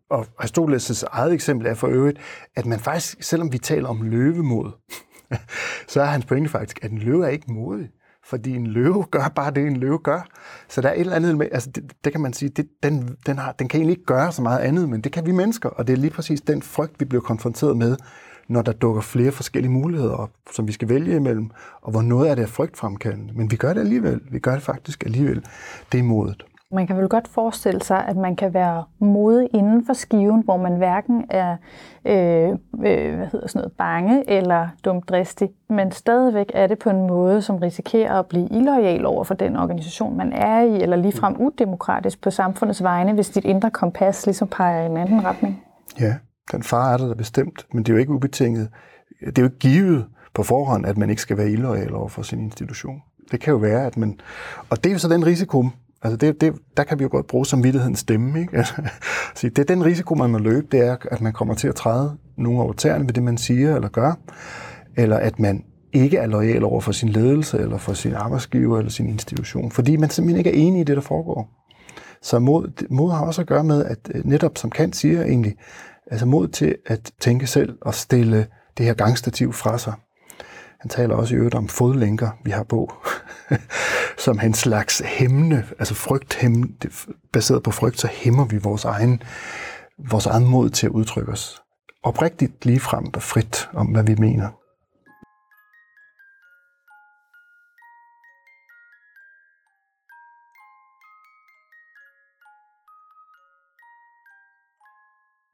og 0.10 0.26
Aristoteles' 0.42 1.04
eget 1.12 1.34
eksempel 1.34 1.68
er 1.68 1.74
for 1.74 1.88
øvrigt, 1.88 2.20
at 2.56 2.66
man 2.66 2.80
faktisk, 2.80 3.24
selvom 3.24 3.54
vi 3.54 3.58
taler 3.58 3.90
om 3.90 4.02
løvemod, 4.02 4.72
så 5.92 6.02
er 6.02 6.06
hans 6.06 6.26
pointe 6.26 6.50
faktisk, 6.50 6.84
at 6.84 6.92
en 6.92 6.98
løve 6.98 7.26
er 7.26 7.30
ikke 7.30 7.52
modig. 7.52 7.90
Fordi 8.26 8.56
en 8.56 8.68
løve 8.68 9.04
gør 9.04 9.32
bare 9.36 9.52
det, 9.52 9.68
en 9.68 9.78
løve 9.78 10.00
gør. 10.00 10.28
Så 10.70 10.82
der 10.82 10.90
er 10.90 10.94
et 10.94 11.00
eller 11.00 11.16
andet 11.16 11.38
med, 11.38 11.48
altså 11.52 11.70
det, 11.70 11.92
det 12.04 12.12
kan 12.12 12.22
man 12.22 12.34
sige, 12.34 12.50
det, 12.50 12.68
den, 12.84 13.18
den, 13.26 13.38
har, 13.38 13.52
den 13.52 13.68
kan 13.68 13.80
egentlig 13.80 13.94
ikke 13.94 14.06
gøre 14.06 14.32
så 14.32 14.42
meget 14.42 14.60
andet, 14.60 14.90
men 14.90 15.02
det 15.02 15.12
kan 15.12 15.26
vi 15.26 15.32
mennesker, 15.32 15.70
og 15.70 15.88
det 15.88 15.94
er 15.94 15.98
lige 15.98 16.12
præcis 16.12 16.42
den 16.42 16.62
frygt, 16.62 17.00
vi 17.00 17.06
bliver 17.06 17.22
konfronteret 17.22 17.78
med, 17.78 17.98
når 18.48 18.62
der 18.62 18.72
dukker 18.72 19.02
flere 19.02 19.32
forskellige 19.32 19.72
muligheder 19.72 20.16
op, 20.16 20.30
som 20.52 20.68
vi 20.68 20.72
skal 20.72 20.90
vælge 20.90 21.16
imellem, 21.16 21.50
og 21.82 21.92
hvor 21.92 22.02
noget 22.02 22.28
af 22.28 22.36
det 22.36 22.44
er 22.44 22.48
frygtfremkaldende. 22.48 23.34
Men 23.34 23.52
vi 23.52 23.56
gør 23.56 23.74
det 23.74 23.80
alligevel. 23.80 24.22
Vi 24.32 24.40
gør 24.40 24.54
det 24.54 24.62
faktisk 24.62 25.04
alligevel. 25.06 25.46
Det 25.92 26.00
er 26.00 26.04
modet. 26.04 26.46
Man 26.72 26.88
kan 26.88 26.98
vel 26.98 27.10
godt 27.10 27.28
forestille 27.28 27.82
sig, 27.82 28.06
at 28.08 28.18
man 28.18 28.36
kan 28.36 28.54
være 28.54 28.84
modig 29.00 29.50
inden 29.54 29.86
for 29.86 29.94
skiven, 29.94 30.44
hvor 30.44 30.58
man 30.58 30.76
hverken 30.76 31.26
er 31.30 31.58
øh, 32.06 32.50
øh, 32.50 33.16
hvad 33.16 33.28
hedder 33.32 33.48
sådan 33.48 33.60
noget, 33.60 33.72
bange 33.72 34.30
eller 34.30 34.68
dumdristig, 34.86 35.50
men 35.70 35.92
stadigvæk 35.92 36.52
er 36.54 36.68
det 36.68 36.80
på 36.80 36.90
en 36.90 37.08
måde, 37.08 37.42
som 37.42 37.58
risikerer 37.58 38.20
at 38.20 38.26
blive 38.26 38.48
illoyal 38.52 39.06
over 39.06 39.24
for 39.24 39.34
den 39.34 39.56
organisation, 39.56 40.18
man 40.18 40.34
er 40.34 40.62
i, 40.62 40.82
eller 40.82 40.96
ligefrem 40.96 41.36
udemokratisk 41.40 42.22
på 42.22 42.30
samfundets 42.30 42.84
vegne, 42.84 43.14
hvis 43.14 43.30
dit 43.30 43.46
indre 43.46 43.72
kompas 43.72 44.26
ligesom 44.26 44.48
peger 44.48 44.84
i 44.84 44.86
en 44.86 44.98
anden 44.98 45.26
retning. 45.26 45.64
Ja, 46.00 46.16
den 46.52 46.64
far 46.64 46.94
er 46.94 46.98
der, 46.98 47.08
der 47.08 47.16
bestemt, 47.16 47.66
men 47.74 47.84
det 47.84 47.90
er 47.90 47.94
jo 47.94 48.00
ikke 48.00 48.12
ubetinget. 48.12 48.70
Det 49.26 49.38
er 49.38 49.42
jo 49.42 49.48
ikke 49.48 49.60
givet 49.60 50.06
på 50.34 50.44
forhånd, 50.44 50.86
at 50.86 50.98
man 50.98 51.10
ikke 51.10 51.22
skal 51.22 51.38
være 51.38 51.52
illoyal 51.52 51.94
over 51.94 52.08
for 52.08 52.22
sin 52.22 52.40
institution. 52.40 53.02
Det 53.32 53.40
kan 53.40 53.52
jo 53.52 53.58
være, 53.58 53.86
at 53.86 53.98
man... 53.98 54.20
Og 54.70 54.84
det 54.84 54.90
er 54.90 54.94
jo 54.94 55.00
så 55.00 55.10
den 55.10 55.26
risiko, 55.26 55.70
Altså 56.04 56.18
det, 56.18 56.42
det, 56.42 56.54
der 56.78 56.84
kan 56.84 57.00
vi 57.00 57.04
jo 57.04 57.10
godt 57.12 57.28
bruge 57.28 57.46
samvittighedens 57.46 58.00
stemme. 58.00 58.40
Ikke? 58.40 58.58
Altså, 58.58 58.74
så 59.36 59.50
det 59.50 59.60
er 59.60 59.64
den 59.64 59.86
risiko, 59.86 60.16
man 60.16 60.30
må 60.30 60.38
løbe, 60.38 60.68
det 60.72 60.80
er, 60.80 60.98
at 61.12 61.22
man 61.22 61.34
kommer 61.34 61.54
til 61.54 61.68
at 61.68 61.76
træde 61.76 62.18
nogle 62.38 62.62
over 62.62 62.74
tæerne 62.74 63.06
ved 63.06 63.14
det, 63.14 63.24
man 63.24 63.38
siger 63.38 63.76
eller 63.76 63.90
gør, 63.90 64.20
eller 64.98 65.18
at 65.18 65.40
man 65.40 65.64
ikke 65.94 66.18
er 66.18 66.26
lojal 66.26 66.64
over 66.64 66.82
for 66.82 66.92
sin 66.92 67.10
ledelse, 67.10 67.60
eller 67.60 67.78
for 67.78 67.94
sin 67.94 68.14
arbejdsgiver, 68.14 68.78
eller 68.78 68.92
sin 68.92 69.10
institution, 69.10 69.72
fordi 69.72 69.96
man 69.96 70.10
simpelthen 70.10 70.38
ikke 70.38 70.50
er 70.50 70.68
enig 70.68 70.82
i 70.82 70.84
det, 70.84 70.96
der 70.96 71.02
foregår. 71.02 71.50
Så 72.22 72.40
mod, 72.40 72.88
mod 72.90 73.12
har 73.12 73.26
også 73.26 73.42
at 73.42 73.48
gøre 73.48 73.64
med, 73.64 73.86
at 73.86 73.98
øh, 74.16 74.26
netop 74.26 74.58
som 74.58 74.70
Kant 74.70 74.96
siger 74.96 75.24
egentlig, 75.24 75.56
altså 76.14 76.26
mod 76.26 76.48
til 76.48 76.76
at 76.86 77.12
tænke 77.20 77.48
selv 77.48 77.78
og 77.82 77.94
stille 77.94 78.48
det 78.78 78.86
her 78.86 78.94
gangstativ 78.94 79.54
fra 79.54 79.78
sig. 79.78 79.94
Han 80.80 80.90
taler 80.90 81.16
også 81.16 81.36
i 81.36 81.38
øvrigt 81.38 81.56
om 81.56 81.68
fodlænker, 81.68 82.30
vi 82.44 82.52
har 82.52 82.64
på, 82.64 82.94
som 84.26 84.40
en 84.44 84.54
slags 84.54 85.02
hæmmende, 85.06 85.64
altså 85.80 85.94
frygt 85.94 86.44
baseret 87.34 87.64
på 87.64 87.72
frygt, 87.72 88.00
så 88.00 88.08
hæmmer 88.12 88.46
vi 88.46 88.58
vores 88.58 88.86
egen, 88.86 89.22
vores 90.10 90.26
egen 90.26 90.46
mod 90.46 90.70
til 90.70 90.86
at 90.86 90.92
udtrykke 90.92 91.32
os 91.32 91.62
oprigtigt 92.04 92.66
ligefremt 92.66 93.16
og 93.16 93.22
frit 93.22 93.70
om, 93.74 93.88
hvad 93.88 94.04
vi 94.04 94.16
mener. 94.16 94.50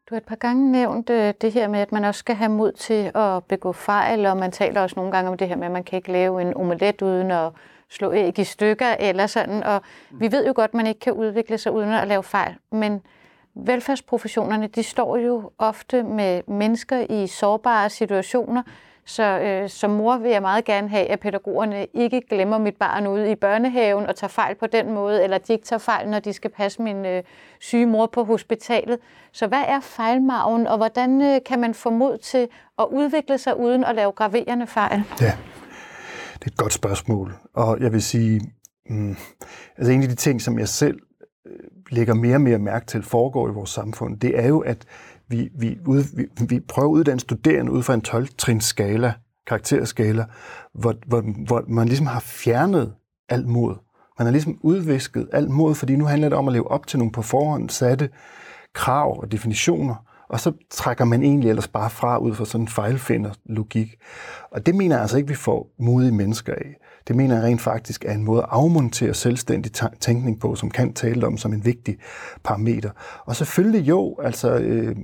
Du 0.09 0.15
har 0.15 0.17
et 0.17 0.25
par 0.25 0.35
gange 0.35 0.71
nævnt 0.71 1.09
øh, 1.09 1.33
det 1.41 1.51
her 1.51 1.67
med, 1.67 1.79
at 1.79 1.91
man 1.91 2.03
også 2.03 2.19
skal 2.19 2.35
have 2.35 2.51
mod 2.51 2.71
til 2.71 3.11
at 3.15 3.43
begå 3.43 3.71
fejl, 3.71 4.25
og 4.25 4.37
man 4.37 4.51
taler 4.51 4.81
også 4.81 4.93
nogle 4.95 5.11
gange 5.11 5.31
om 5.31 5.37
det 5.37 5.47
her 5.47 5.55
med, 5.55 5.65
at 5.65 5.71
man 5.71 5.83
kan 5.83 5.97
ikke 5.97 6.11
lave 6.11 6.41
en 6.41 6.53
omelet 6.53 7.01
uden 7.01 7.31
at 7.31 7.51
slå 7.89 8.13
æg 8.13 8.39
i 8.39 8.43
stykker 8.43 8.95
eller 8.99 9.27
sådan. 9.27 9.63
Og 9.63 9.81
vi 10.11 10.31
ved 10.31 10.47
jo 10.47 10.53
godt, 10.55 10.69
at 10.69 10.73
man 10.73 10.87
ikke 10.87 10.99
kan 10.99 11.13
udvikle 11.13 11.57
sig 11.57 11.71
uden 11.71 11.89
at 11.89 12.07
lave 12.07 12.23
fejl, 12.23 12.55
men 12.71 13.01
velfærdsprofessionerne, 13.55 14.67
de 14.67 14.83
står 14.83 15.17
jo 15.17 15.51
ofte 15.57 16.03
med 16.03 16.41
mennesker 16.47 17.05
i 17.09 17.27
sårbare 17.27 17.89
situationer, 17.89 18.63
så 19.09 19.39
øh, 19.39 19.69
som 19.69 19.89
mor 19.89 20.17
vil 20.17 20.31
jeg 20.31 20.41
meget 20.41 20.65
gerne 20.65 20.89
have, 20.89 21.05
at 21.05 21.19
pædagogerne 21.19 21.87
ikke 21.93 22.21
glemmer 22.29 22.57
mit 22.57 22.75
barn 22.75 23.07
ude 23.07 23.31
i 23.31 23.35
børnehaven 23.35 24.05
og 24.05 24.15
tager 24.15 24.29
fejl 24.29 24.55
på 24.55 24.67
den 24.67 24.93
måde, 24.93 25.23
eller 25.23 25.37
de 25.37 25.53
ikke 25.53 25.65
tager 25.65 25.79
fejl, 25.79 26.09
når 26.09 26.19
de 26.19 26.33
skal 26.33 26.51
passe 26.51 26.81
min 26.81 27.05
øh, 27.05 27.23
syge 27.59 27.85
mor 27.85 28.05
på 28.05 28.23
hospitalet. 28.23 28.99
Så 29.31 29.47
hvad 29.47 29.63
er 29.67 29.79
fejlmagen, 29.79 30.67
og 30.67 30.77
hvordan 30.77 31.21
øh, 31.21 31.39
kan 31.45 31.59
man 31.59 31.73
få 31.73 31.89
mod 31.89 32.17
til 32.17 32.47
at 32.79 32.85
udvikle 32.91 33.37
sig 33.37 33.59
uden 33.59 33.83
at 33.83 33.95
lave 33.95 34.11
graverende 34.11 34.67
fejl? 34.67 35.03
Ja, 35.21 35.33
det 36.33 36.45
er 36.45 36.47
et 36.47 36.57
godt 36.57 36.73
spørgsmål. 36.73 37.33
Og 37.53 37.79
jeg 37.79 37.93
vil 37.93 38.01
sige, 38.01 38.41
mm, 38.89 39.15
altså 39.77 39.91
en 39.91 40.03
af 40.03 40.09
de 40.09 40.15
ting, 40.15 40.41
som 40.41 40.59
jeg 40.59 40.67
selv 40.67 40.99
øh, 41.45 41.53
lægger 41.89 42.13
mere 42.13 42.35
og 42.35 42.41
mere 42.41 42.59
mærke 42.59 42.85
til 42.85 43.03
foregår 43.03 43.49
i 43.49 43.51
vores 43.51 43.69
samfund, 43.69 44.19
det 44.19 44.39
er 44.39 44.47
jo, 44.47 44.59
at 44.59 44.85
vi, 45.29 45.49
vi, 45.59 45.77
ud, 45.85 46.03
vi, 46.15 46.25
vi 46.49 46.59
prøver 46.59 46.89
at 46.89 46.93
uddanne 46.93 47.19
studerende 47.19 47.71
ud 47.71 47.83
fra 47.83 47.93
en 47.93 48.03
12-trins 48.07 48.65
skala, 48.65 49.13
karakterskala, 49.47 50.25
hvor, 50.73 50.95
hvor, 51.07 51.21
hvor 51.45 51.63
man 51.67 51.87
ligesom 51.87 52.07
har 52.07 52.19
fjernet 52.19 52.93
alt 53.29 53.47
mod. 53.47 53.75
Man 54.19 54.25
har 54.25 54.31
ligesom 54.31 54.59
udvisket 54.61 55.29
alt 55.33 55.49
mod, 55.49 55.75
fordi 55.75 55.95
nu 55.95 56.05
handler 56.05 56.29
det 56.29 56.37
om 56.37 56.47
at 56.47 56.53
leve 56.53 56.71
op 56.71 56.87
til 56.87 56.99
nogle 56.99 57.11
på 57.11 57.21
forhånd 57.21 57.69
satte 57.69 58.09
krav 58.73 59.21
og 59.21 59.31
definitioner, 59.31 60.05
og 60.29 60.39
så 60.39 60.51
trækker 60.69 61.05
man 61.05 61.23
egentlig 61.23 61.49
ellers 61.49 61.67
bare 61.67 61.89
fra 61.89 62.17
ud 62.17 62.35
fra 62.35 62.45
sådan 62.45 62.61
en 62.61 62.67
fejlfinder 62.67 63.31
logik. 63.45 63.95
Og 64.51 64.65
det 64.65 64.75
mener 64.75 64.95
jeg 64.95 65.01
altså 65.01 65.17
ikke, 65.17 65.29
vi 65.29 65.35
får 65.35 65.69
modige 65.79 66.11
mennesker 66.11 66.53
af. 66.53 66.75
Det 67.07 67.15
mener 67.15 67.35
jeg 67.35 67.43
rent 67.43 67.61
faktisk 67.61 68.05
er 68.05 68.13
en 68.13 68.23
måde 68.23 68.41
at 68.41 68.49
afmontere 68.49 69.13
selvstændig 69.13 69.71
tænkning 69.99 70.39
på, 70.39 70.55
som 70.55 70.71
kan 70.71 70.93
tale 70.93 71.27
om 71.27 71.37
som 71.37 71.53
en 71.53 71.65
vigtig 71.65 71.97
parameter. 72.43 72.89
Og 73.25 73.35
selvfølgelig 73.35 73.89
jo, 73.89 74.15
altså, 74.23 74.55
øh, 74.55 74.95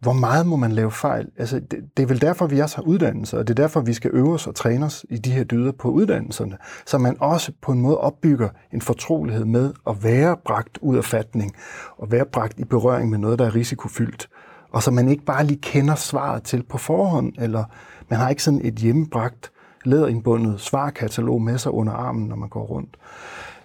hvor 0.00 0.12
meget 0.12 0.46
må 0.46 0.56
man 0.56 0.72
lave 0.72 0.90
fejl? 0.90 1.28
Altså, 1.38 1.60
det, 1.60 1.78
det 1.96 2.02
er 2.02 2.06
vel 2.06 2.20
derfor, 2.20 2.46
vi 2.46 2.58
også 2.58 2.76
har 2.76 2.82
uddannelser, 2.82 3.38
og 3.38 3.48
det 3.48 3.58
er 3.58 3.62
derfor, 3.62 3.80
vi 3.80 3.92
skal 3.92 4.10
øve 4.14 4.34
os 4.34 4.46
og 4.46 4.54
træne 4.54 4.86
os 4.86 5.06
i 5.08 5.18
de 5.18 5.30
her 5.30 5.44
dyder 5.44 5.72
på 5.72 5.88
uddannelserne, 5.88 6.56
så 6.86 6.98
man 6.98 7.16
også 7.20 7.52
på 7.62 7.72
en 7.72 7.80
måde 7.80 7.98
opbygger 7.98 8.48
en 8.72 8.80
fortrolighed 8.80 9.44
med 9.44 9.72
at 9.88 10.04
være 10.04 10.36
bragt 10.44 10.78
ud 10.82 10.96
af 10.96 11.04
fatning, 11.04 11.52
og 11.98 12.12
være 12.12 12.24
bragt 12.26 12.58
i 12.58 12.64
berøring 12.64 13.10
med 13.10 13.18
noget, 13.18 13.38
der 13.38 13.46
er 13.46 13.54
risikofyldt, 13.54 14.28
og 14.72 14.82
så 14.82 14.90
man 14.90 15.08
ikke 15.08 15.24
bare 15.24 15.44
lige 15.44 15.60
kender 15.60 15.94
svaret 15.94 16.42
til 16.42 16.62
på 16.62 16.78
forhånd, 16.78 17.32
eller 17.38 17.64
man 18.08 18.18
har 18.18 18.28
ikke 18.28 18.42
sådan 18.42 18.60
et 18.64 18.74
hjemmebragt 18.74 19.52
læderindbundet 19.84 20.60
svarkatalog 20.60 21.42
med 21.42 21.58
sig 21.58 21.72
under 21.72 21.92
armen, 21.92 22.28
når 22.28 22.36
man 22.36 22.48
går 22.48 22.64
rundt. 22.64 22.96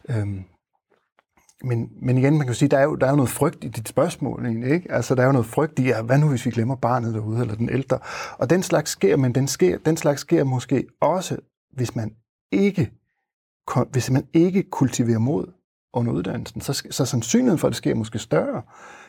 Øhm, 0.09 0.43
men, 1.63 1.89
men 2.01 2.17
igen, 2.17 2.37
man 2.37 2.47
kan 2.47 2.55
sige, 2.55 2.69
der 2.69 2.77
er, 2.77 2.83
jo, 2.83 2.95
der 2.95 3.05
er 3.05 3.09
jo 3.09 3.15
noget 3.15 3.29
frygt 3.29 3.63
i 3.63 3.67
dit 3.67 3.87
spørgsmål 3.87 4.45
egentlig, 4.45 4.71
ikke? 4.71 4.91
Altså, 4.91 5.15
der 5.15 5.21
er 5.21 5.25
jo 5.25 5.31
noget 5.31 5.45
frygt 5.45 5.79
i, 5.79 5.91
at 5.91 6.05
hvad 6.05 6.17
nu, 6.17 6.29
hvis 6.29 6.45
vi 6.45 6.51
glemmer 6.51 6.75
barnet 6.75 7.13
derude, 7.13 7.41
eller 7.41 7.55
den 7.55 7.69
ældre? 7.69 7.99
Og 8.37 8.49
den 8.49 8.63
slags 8.63 8.91
sker, 8.91 9.17
men 9.17 9.35
den, 9.35 9.47
sker, 9.47 9.77
den 9.77 9.97
slags 9.97 10.21
sker 10.21 10.43
måske 10.43 10.87
også, 11.01 11.37
hvis 11.73 11.95
man 11.95 12.11
ikke, 12.51 12.91
hvis 13.91 14.11
man 14.11 14.27
ikke 14.33 14.63
kultiverer 14.63 15.19
mod 15.19 15.47
under 15.93 16.11
uddannelsen, 16.11 16.61
så, 16.61 16.83
så 16.91 17.05
sandsynligheden 17.05 17.59
for, 17.59 17.67
at 17.67 17.71
det 17.71 17.77
sker, 17.77 17.95
måske 17.95 18.19
større. 18.19 18.61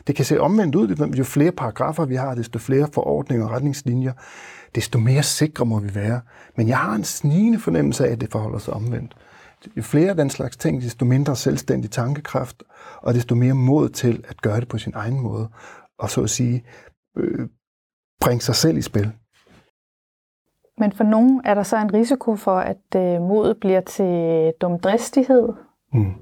Det 0.07 0.17
kan 0.17 0.25
se 0.25 0.41
omvendt 0.41 0.75
ud. 0.75 1.15
Jo 1.19 1.25
flere 1.25 1.53
paragrafer 1.53 2.05
vi 2.05 2.15
har, 2.15 2.35
desto 2.35 2.59
flere 2.59 2.89
forordninger 2.93 3.47
og 3.47 3.53
retningslinjer, 3.53 4.13
desto 4.75 4.99
mere 4.99 5.23
sikre 5.23 5.67
må 5.67 5.79
vi 5.79 5.95
være. 5.95 6.21
Men 6.57 6.69
jeg 6.69 6.79
har 6.79 6.95
en 6.95 7.05
snigende 7.05 7.59
fornemmelse 7.59 8.07
af, 8.07 8.13
at 8.13 8.21
det 8.21 8.31
forholder 8.31 8.59
sig 8.59 8.75
omvendt. 8.75 9.17
Jo 9.77 9.83
flere 9.83 10.11
af 10.11 10.17
den 10.17 10.31
slags 10.31 10.57
ting, 10.57 10.83
desto 10.83 11.05
mindre 11.05 11.37
selvstændig 11.37 11.91
tankekraft, 11.91 12.63
og 12.97 13.15
desto 13.15 13.35
mere 13.35 13.55
mod 13.55 13.89
til 13.89 14.25
at 14.29 14.43
gøre 14.43 14.61
det 14.61 14.69
på 14.69 14.79
sin 14.79 14.93
egen 14.97 15.21
måde, 15.21 15.49
og 15.99 16.11
så 16.11 16.23
at 16.23 16.31
sige, 16.31 16.65
øh, 17.17 17.49
bringe 18.21 18.41
sig 18.41 18.55
selv 18.55 18.79
i 18.79 18.83
spil. 18.83 19.13
Men 20.79 20.93
for 20.93 21.05
nogen 21.05 21.41
er 21.45 21.55
der 21.55 21.63
så 21.63 21.77
en 21.77 21.95
risiko 21.95 22.37
for, 22.37 22.59
at 22.59 22.97
øh, 22.97 23.21
modet 23.21 23.57
bliver 23.61 23.81
til 23.81 24.53
dumdristighed, 24.61 25.49
Mm. 25.97 26.15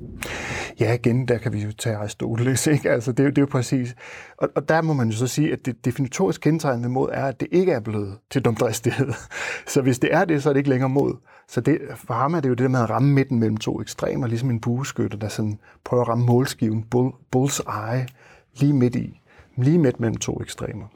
Ja, 0.80 0.92
igen, 0.92 1.28
der 1.28 1.38
kan 1.38 1.52
vi 1.52 1.62
jo 1.62 1.72
tage 1.72 1.96
Aristoteles, 1.96 2.66
ikke? 2.74 2.90
Altså, 2.90 3.12
det, 3.12 3.20
er 3.20 3.24
jo, 3.24 3.30
det 3.30 3.38
er 3.38 3.42
jo 3.42 3.48
præcis. 3.50 3.94
Og, 4.38 4.48
og 4.56 4.68
der 4.68 4.82
må 4.82 4.92
man 4.92 5.08
jo 5.08 5.16
så 5.16 5.26
sige, 5.26 5.52
at 5.52 5.66
det 5.66 5.84
definitoriske 5.84 6.42
kendetegn 6.42 6.82
ved 6.82 6.88
mod 6.88 7.08
er, 7.12 7.26
at 7.26 7.40
det 7.40 7.48
ikke 7.52 7.72
er 7.72 7.80
blevet 7.80 8.18
til 8.30 8.42
dumdristighed. 8.42 9.12
Så 9.72 9.82
hvis 9.82 9.98
det 9.98 10.14
er 10.14 10.24
det, 10.24 10.42
så 10.42 10.48
er 10.48 10.52
det 10.52 10.60
ikke 10.60 10.70
længere 10.70 10.88
mod. 10.88 11.14
Så 11.54 11.61
det, 11.61 11.78
for 11.94 12.14
ham 12.14 12.34
er 12.34 12.40
det 12.40 12.49
jo 12.49 12.54
det 12.54 12.62
der 12.62 12.68
med 12.68 12.80
at 12.80 12.90
ramme 12.90 13.12
midten 13.12 13.38
mellem 13.38 13.56
to 13.56 13.80
ekstremer, 13.80 14.26
ligesom 14.26 14.50
en 14.50 14.61
bueskytter, 14.61 15.18
der 15.18 15.28
sådan 15.28 15.58
prøver 15.84 16.02
at 16.02 16.08
ramme 16.08 16.26
målskiven, 16.26 16.82
bull, 16.82 17.12
bull's 17.37 17.61
eye, 17.92 18.06
lige 18.54 18.73
midt 18.73 18.96
i, 18.96 19.20
lige 19.58 19.78
midt 19.78 20.00
mellem 20.00 20.16
to 20.16 20.40
ekstremer. 20.40 20.87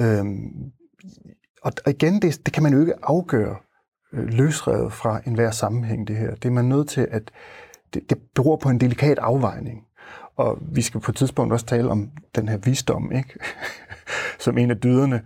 Øhm, 0.00 0.72
og 1.62 1.72
igen, 1.86 2.22
det, 2.22 2.46
det 2.46 2.54
kan 2.54 2.62
man 2.62 2.72
jo 2.72 2.80
ikke 2.80 2.94
afgøre 3.02 3.56
øh, 4.12 4.24
løsrevet 4.24 4.92
fra 4.92 5.20
enhver 5.26 5.50
sammenhæng, 5.50 6.08
det 6.08 6.16
her. 6.16 6.34
Det 6.34 6.44
er 6.44 6.52
man 6.52 6.64
nødt 6.64 6.88
til 6.88 7.08
at... 7.10 7.30
Det, 7.94 8.10
det 8.10 8.18
beror 8.34 8.56
på 8.56 8.68
en 8.68 8.80
delikat 8.80 9.18
afvejning. 9.18 9.82
Og 10.36 10.58
vi 10.60 10.82
skal 10.82 11.00
på 11.00 11.12
et 11.12 11.16
tidspunkt 11.16 11.52
også 11.52 11.66
tale 11.66 11.90
om 11.90 12.10
den 12.34 12.48
her 12.48 12.56
visdom, 12.56 13.12
ikke? 13.12 13.38
som 14.44 14.58
en 14.58 14.70
af 14.70 14.76
dyderne. 14.76 15.22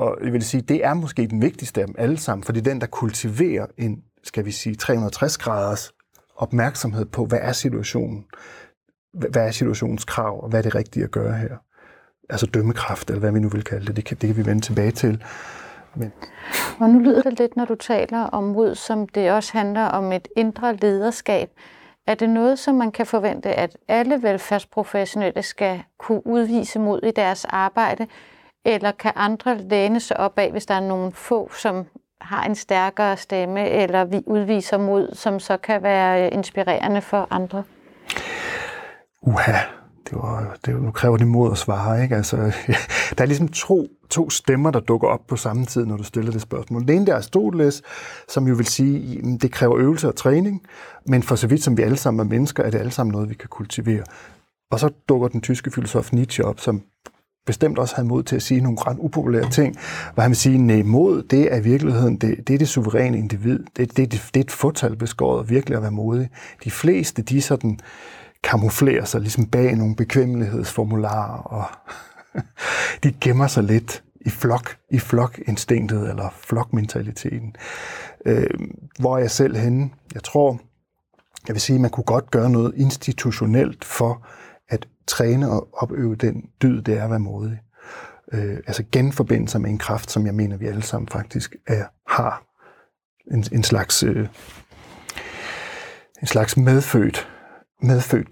Og 0.00 0.18
jeg 0.24 0.32
vil 0.32 0.42
sige, 0.42 0.60
det 0.60 0.84
er 0.84 0.94
måske 0.94 1.26
den 1.26 1.42
vigtigste 1.42 1.80
af 1.80 1.86
dem 1.86 1.94
alle 1.98 2.18
sammen, 2.18 2.44
for 2.44 2.52
det 2.52 2.60
er 2.60 2.70
den, 2.70 2.80
der 2.80 2.86
kultiverer 2.86 3.66
en, 3.78 4.02
skal 4.24 4.44
vi 4.44 4.50
sige, 4.50 4.74
360 4.74 5.38
graders 5.38 5.92
opmærksomhed 6.36 7.04
på, 7.04 7.26
hvad 7.26 7.38
er 7.42 7.52
situationen? 7.52 8.24
Hvad 9.12 9.46
er 9.46 9.50
situationens 9.50 10.04
krav, 10.04 10.42
og 10.42 10.48
hvad 10.48 10.58
er 10.58 10.62
det 10.62 10.74
rigtige 10.74 11.04
at 11.04 11.10
gøre 11.10 11.32
her? 11.32 11.56
Altså 12.30 12.46
dømmekraft, 12.46 13.10
eller 13.10 13.20
hvad 13.20 13.32
vi 13.32 13.40
nu 13.40 13.48
vil 13.48 13.64
kalde 13.64 13.86
det, 13.86 13.96
det 13.96 14.04
kan, 14.04 14.16
det 14.20 14.26
kan 14.26 14.36
vi 14.36 14.46
vende 14.46 14.60
tilbage 14.60 14.90
til. 14.90 15.24
Men... 15.94 16.12
Og 16.80 16.90
nu 16.90 16.98
lyder 16.98 17.22
det 17.22 17.38
lidt, 17.38 17.56
når 17.56 17.64
du 17.64 17.74
taler 17.74 18.22
om 18.22 18.44
mod, 18.44 18.74
som 18.74 19.08
det 19.08 19.30
også 19.30 19.52
handler 19.52 19.84
om 19.84 20.12
et 20.12 20.28
indre 20.36 20.76
lederskab. 20.76 21.50
Er 22.06 22.14
det 22.14 22.30
noget, 22.30 22.58
som 22.58 22.74
man 22.74 22.92
kan 22.92 23.06
forvente, 23.06 23.48
at 23.48 23.76
alle 23.88 24.22
velfærdsprofessionelle 24.22 25.42
skal 25.42 25.82
kunne 25.98 26.26
udvise 26.26 26.78
mod 26.78 27.00
i 27.02 27.10
deres 27.10 27.44
arbejde, 27.44 28.06
eller 28.64 28.92
kan 28.92 29.12
andre 29.16 29.58
læne 29.58 30.00
sig 30.00 30.16
op 30.16 30.38
af, 30.38 30.50
hvis 30.50 30.66
der 30.66 30.74
er 30.74 30.80
nogle 30.88 31.12
få, 31.12 31.50
som 31.52 31.86
har 32.20 32.44
en 32.44 32.54
stærkere 32.54 33.16
stemme, 33.16 33.68
eller 33.68 34.04
vi 34.04 34.22
udviser 34.26 34.78
mod, 34.78 35.14
som 35.14 35.40
så 35.40 35.56
kan 35.56 35.82
være 35.82 36.26
øh, 36.26 36.28
inspirerende 36.32 37.00
for 37.00 37.28
andre? 37.30 37.62
Uha, 39.22 39.58
det 40.10 40.18
var, 40.18 40.56
det, 40.66 40.82
nu 40.82 40.90
kræver 40.90 41.16
det 41.16 41.26
mod 41.26 41.52
at 41.52 41.58
svare. 41.58 42.02
Ikke? 42.02 42.16
Altså, 42.16 42.36
der 43.18 43.22
er 43.22 43.26
ligesom 43.26 43.48
to, 43.48 43.86
to 44.10 44.30
stemmer, 44.30 44.70
der 44.70 44.80
dukker 44.80 45.08
op 45.08 45.26
på 45.28 45.36
samme 45.36 45.66
tid, 45.66 45.86
når 45.86 45.96
du 45.96 46.02
stiller 46.02 46.32
det 46.32 46.42
spørgsmål. 46.42 46.86
Det 46.86 46.96
ene 46.96 47.06
der 47.06 47.12
er 47.12 47.16
Aristoteles, 47.16 47.82
som 48.28 48.48
jo 48.48 48.54
vil 48.54 48.66
sige, 48.66 49.18
at 49.18 49.42
det 49.42 49.52
kræver 49.52 49.78
øvelse 49.78 50.08
og 50.08 50.16
træning, 50.16 50.62
men 51.06 51.22
for 51.22 51.36
så 51.36 51.46
vidt 51.46 51.62
som 51.62 51.76
vi 51.76 51.82
alle 51.82 51.96
sammen 51.96 52.26
er 52.26 52.30
mennesker, 52.30 52.62
er 52.62 52.70
det 52.70 52.78
alle 52.78 52.92
sammen 52.92 53.12
noget, 53.12 53.28
vi 53.28 53.34
kan 53.34 53.48
kultivere. 53.48 54.04
Og 54.70 54.80
så 54.80 54.90
dukker 55.08 55.28
den 55.28 55.40
tyske 55.40 55.70
filosof 55.70 56.12
Nietzsche 56.12 56.44
op, 56.44 56.60
som 56.60 56.82
bestemt 57.46 57.78
også 57.78 57.96
havde 57.96 58.08
mod 58.08 58.22
til 58.22 58.36
at 58.36 58.42
sige 58.42 58.60
nogle 58.60 58.78
ret 58.80 58.96
upopulære 59.00 59.50
ting, 59.50 59.76
hvor 60.14 60.22
han 60.22 60.30
vil 60.30 60.36
sige, 60.36 60.58
nej, 60.58 60.82
mod, 60.82 61.22
det 61.22 61.52
er 61.52 61.56
i 61.56 61.62
virkeligheden, 61.62 62.16
det, 62.16 62.48
det 62.48 62.54
er 62.54 62.58
det 62.58 62.68
suveræne 62.68 63.18
individ. 63.18 63.58
Det, 63.76 63.96
det, 63.96 64.12
det, 64.12 64.30
det 64.34 64.40
er 64.40 64.44
et 64.44 64.50
fortal 64.50 64.96
beskåret 64.96 65.50
virkelig 65.50 65.76
at 65.76 65.82
være 65.82 65.90
modig. 65.90 66.28
De 66.64 66.70
fleste, 66.70 67.22
de 67.22 67.42
sådan, 67.42 67.78
kamuflerer 68.42 69.04
sig 69.04 69.20
ligesom 69.20 69.46
bag 69.46 69.76
nogle 69.76 69.96
bekvemmelighedsformularer, 69.96 71.38
og 71.38 71.64
de 73.02 73.12
gemmer 73.20 73.46
sig 73.46 73.64
lidt 73.64 74.02
i 74.20 74.30
flok, 74.30 74.76
i 74.90 74.98
flokinstinktet 74.98 76.10
eller 76.10 76.34
flokmentaliteten. 76.40 77.56
Øh, 78.26 78.46
hvor 78.98 79.16
er 79.16 79.20
jeg 79.20 79.30
selv 79.30 79.56
henne? 79.56 79.90
Jeg 80.14 80.22
tror, 80.22 80.60
jeg 81.48 81.54
vil 81.54 81.60
sige, 81.60 81.74
at 81.74 81.80
man 81.80 81.90
kunne 81.90 82.04
godt 82.04 82.30
gøre 82.30 82.50
noget 82.50 82.72
institutionelt 82.76 83.84
for 83.84 84.26
træne 85.10 85.50
og 85.50 85.68
opøve 85.72 86.16
den 86.16 86.50
dyd, 86.62 86.82
det 86.82 86.98
er 86.98 87.04
at 87.04 87.10
være 87.10 87.18
modig. 87.20 87.60
øh, 88.32 88.56
altså 88.56 88.84
genforbinde 88.92 89.48
sig 89.48 89.60
med 89.60 89.70
en 89.70 89.78
kraft, 89.78 90.10
som 90.10 90.26
jeg 90.26 90.34
mener, 90.34 90.56
vi 90.56 90.66
alle 90.66 90.82
sammen 90.82 91.08
faktisk 91.08 91.56
er, 91.66 91.84
har. 92.06 92.42
En, 93.30 93.44
en 93.52 93.62
slags, 93.62 94.02
øh, 94.02 94.28
en 96.20 96.26
slags 96.26 96.56
medfødt, 96.56 97.28
medfødt, 97.82 98.28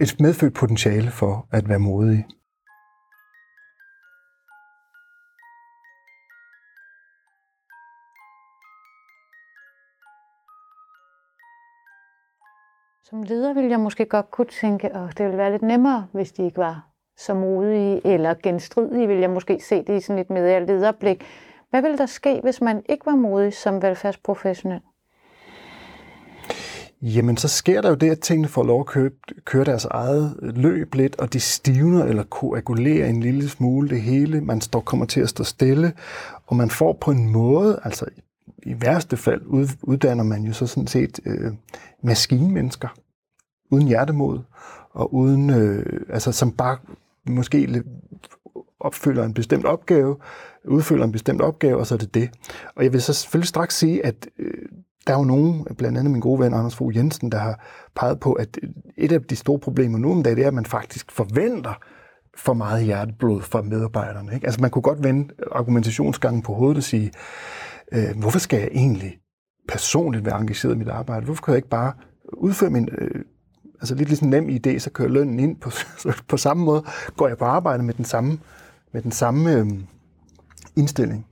et 0.00 0.16
medfødt 0.20 0.54
potentiale 0.54 1.10
for 1.10 1.48
at 1.50 1.68
være 1.68 1.78
modig. 1.78 2.26
Som 13.10 13.22
leder 13.22 13.54
ville 13.54 13.70
jeg 13.70 13.80
måske 13.80 14.04
godt 14.04 14.30
kunne 14.30 14.46
tænke, 14.60 14.96
at 14.96 15.18
det 15.18 15.26
ville 15.26 15.38
være 15.38 15.50
lidt 15.50 15.62
nemmere, 15.62 16.06
hvis 16.12 16.32
de 16.32 16.44
ikke 16.44 16.58
var 16.58 16.88
så 17.16 17.34
modige 17.34 18.06
eller 18.06 18.34
genstridige, 18.42 19.08
vil 19.08 19.18
jeg 19.18 19.30
måske 19.30 19.60
se 19.68 19.82
det 19.82 19.96
i 19.96 20.00
sådan 20.00 20.20
et 20.20 20.30
mere 20.30 20.66
lederblik. 20.66 21.24
Hvad 21.70 21.82
ville 21.82 21.98
der 21.98 22.06
ske, 22.06 22.40
hvis 22.42 22.60
man 22.60 22.82
ikke 22.88 23.06
var 23.06 23.14
modig 23.14 23.54
som 23.54 23.82
velfærdsprofessionel? 23.82 24.80
Jamen, 27.02 27.36
så 27.36 27.48
sker 27.48 27.80
der 27.80 27.88
jo 27.88 27.94
det, 27.94 28.10
at 28.10 28.20
tingene 28.20 28.48
får 28.48 28.64
lov 28.64 28.80
at 28.80 28.86
køre, 28.86 29.10
køre 29.44 29.64
deres 29.64 29.84
eget 29.84 30.36
løb 30.40 30.94
lidt, 30.94 31.16
og 31.20 31.32
de 31.32 31.40
stivner 31.40 32.04
eller 32.04 32.22
koagulerer 32.22 33.08
en 33.08 33.20
lille 33.20 33.48
smule 33.48 33.88
det 33.88 34.00
hele. 34.00 34.40
Man 34.40 34.60
står, 34.60 34.80
kommer 34.80 35.06
til 35.06 35.20
at 35.20 35.28
stå 35.28 35.44
stille, 35.44 35.92
og 36.46 36.56
man 36.56 36.70
får 36.70 36.92
på 36.92 37.10
en 37.10 37.32
måde, 37.32 37.80
altså 37.84 38.06
i 38.62 38.80
værste 38.80 39.16
fald 39.16 39.42
uddanner 39.82 40.24
man 40.24 40.42
jo 40.42 40.52
så 40.52 40.66
sådan 40.66 40.86
set 40.86 41.20
øh, 41.26 41.52
maskinmennesker, 42.02 42.88
uden 43.70 43.88
hjertemod, 43.88 44.40
og 44.90 45.14
uden, 45.14 45.50
øh, 45.50 46.00
altså 46.08 46.32
som 46.32 46.52
bare 46.52 46.78
måske 47.28 47.82
opfylder 48.80 49.24
en 49.24 49.34
bestemt 49.34 49.64
opgave, 49.64 50.16
udfylder 50.64 51.04
en 51.04 51.12
bestemt 51.12 51.40
opgave, 51.40 51.78
og 51.78 51.86
så 51.86 51.94
er 51.94 51.98
det 51.98 52.14
det. 52.14 52.30
Og 52.76 52.84
jeg 52.84 52.92
vil 52.92 53.02
så 53.02 53.12
selvfølgelig 53.12 53.48
straks 53.48 53.76
sige, 53.76 54.06
at 54.06 54.28
øh, 54.38 54.68
der 55.06 55.14
er 55.14 55.18
jo 55.18 55.24
nogen, 55.24 55.66
blandt 55.78 55.98
andet 55.98 56.10
min 56.10 56.20
gode 56.20 56.40
ven 56.40 56.54
Anders 56.54 56.76
Fogh 56.76 56.96
Jensen, 56.96 57.32
der 57.32 57.38
har 57.38 57.64
peget 57.94 58.20
på, 58.20 58.32
at 58.32 58.58
øh, 58.62 58.68
et 58.96 59.12
af 59.12 59.22
de 59.22 59.36
store 59.36 59.58
problemer 59.58 59.98
nu 59.98 60.12
om 60.12 60.22
dagen, 60.22 60.36
det 60.36 60.44
er, 60.44 60.48
at 60.48 60.54
man 60.54 60.66
faktisk 60.66 61.10
forventer 61.10 61.74
for 62.36 62.54
meget 62.54 62.84
hjerteblod 62.84 63.42
fra 63.42 63.62
medarbejderne. 63.62 64.34
Ikke? 64.34 64.46
Altså 64.46 64.60
man 64.60 64.70
kunne 64.70 64.82
godt 64.82 65.04
vende 65.04 65.34
argumentationsgangen 65.52 66.42
på 66.42 66.54
hovedet 66.54 66.76
og 66.76 66.82
sige, 66.82 67.10
øh, 67.92 68.18
hvorfor 68.18 68.38
skal 68.38 68.60
jeg 68.60 68.68
egentlig 68.72 69.18
personligt 69.68 70.24
være 70.24 70.40
engageret 70.40 70.74
i 70.74 70.78
mit 70.78 70.88
arbejde? 70.88 71.24
Hvorfor 71.24 71.42
kan 71.42 71.52
jeg 71.52 71.58
ikke 71.58 71.68
bare 71.68 71.92
udføre 72.32 72.70
min... 72.70 72.88
Øh, 72.92 73.24
altså 73.80 73.94
lidt 73.94 74.08
ligesom 74.08 74.28
nem 74.28 74.48
idé, 74.48 74.78
så 74.78 74.90
kører 74.90 75.08
lønnen 75.08 75.38
ind 75.38 75.56
på, 75.60 75.70
på 76.28 76.36
samme 76.36 76.64
måde, 76.64 76.84
går 77.16 77.28
jeg 77.28 77.38
på 77.38 77.44
arbejde 77.44 77.82
med 77.82 77.94
den 77.94 78.04
samme, 78.04 78.38
med 78.92 79.02
den 79.02 79.12
samme 79.12 79.52
øh, 79.52 79.66
indstilling, 80.76 81.26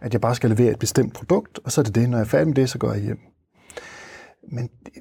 at 0.00 0.12
jeg 0.12 0.20
bare 0.20 0.34
skal 0.34 0.50
levere 0.50 0.72
et 0.72 0.78
bestemt 0.78 1.14
produkt, 1.14 1.60
og 1.64 1.72
så 1.72 1.80
er 1.80 1.84
det 1.84 1.94
det. 1.94 2.10
Når 2.10 2.18
jeg 2.18 2.24
er 2.24 2.28
færdig 2.28 2.46
med 2.46 2.54
det, 2.54 2.70
så 2.70 2.78
går 2.78 2.92
jeg 2.92 3.02
hjem. 3.02 3.18
Men 4.52 4.70
det, 4.84 4.92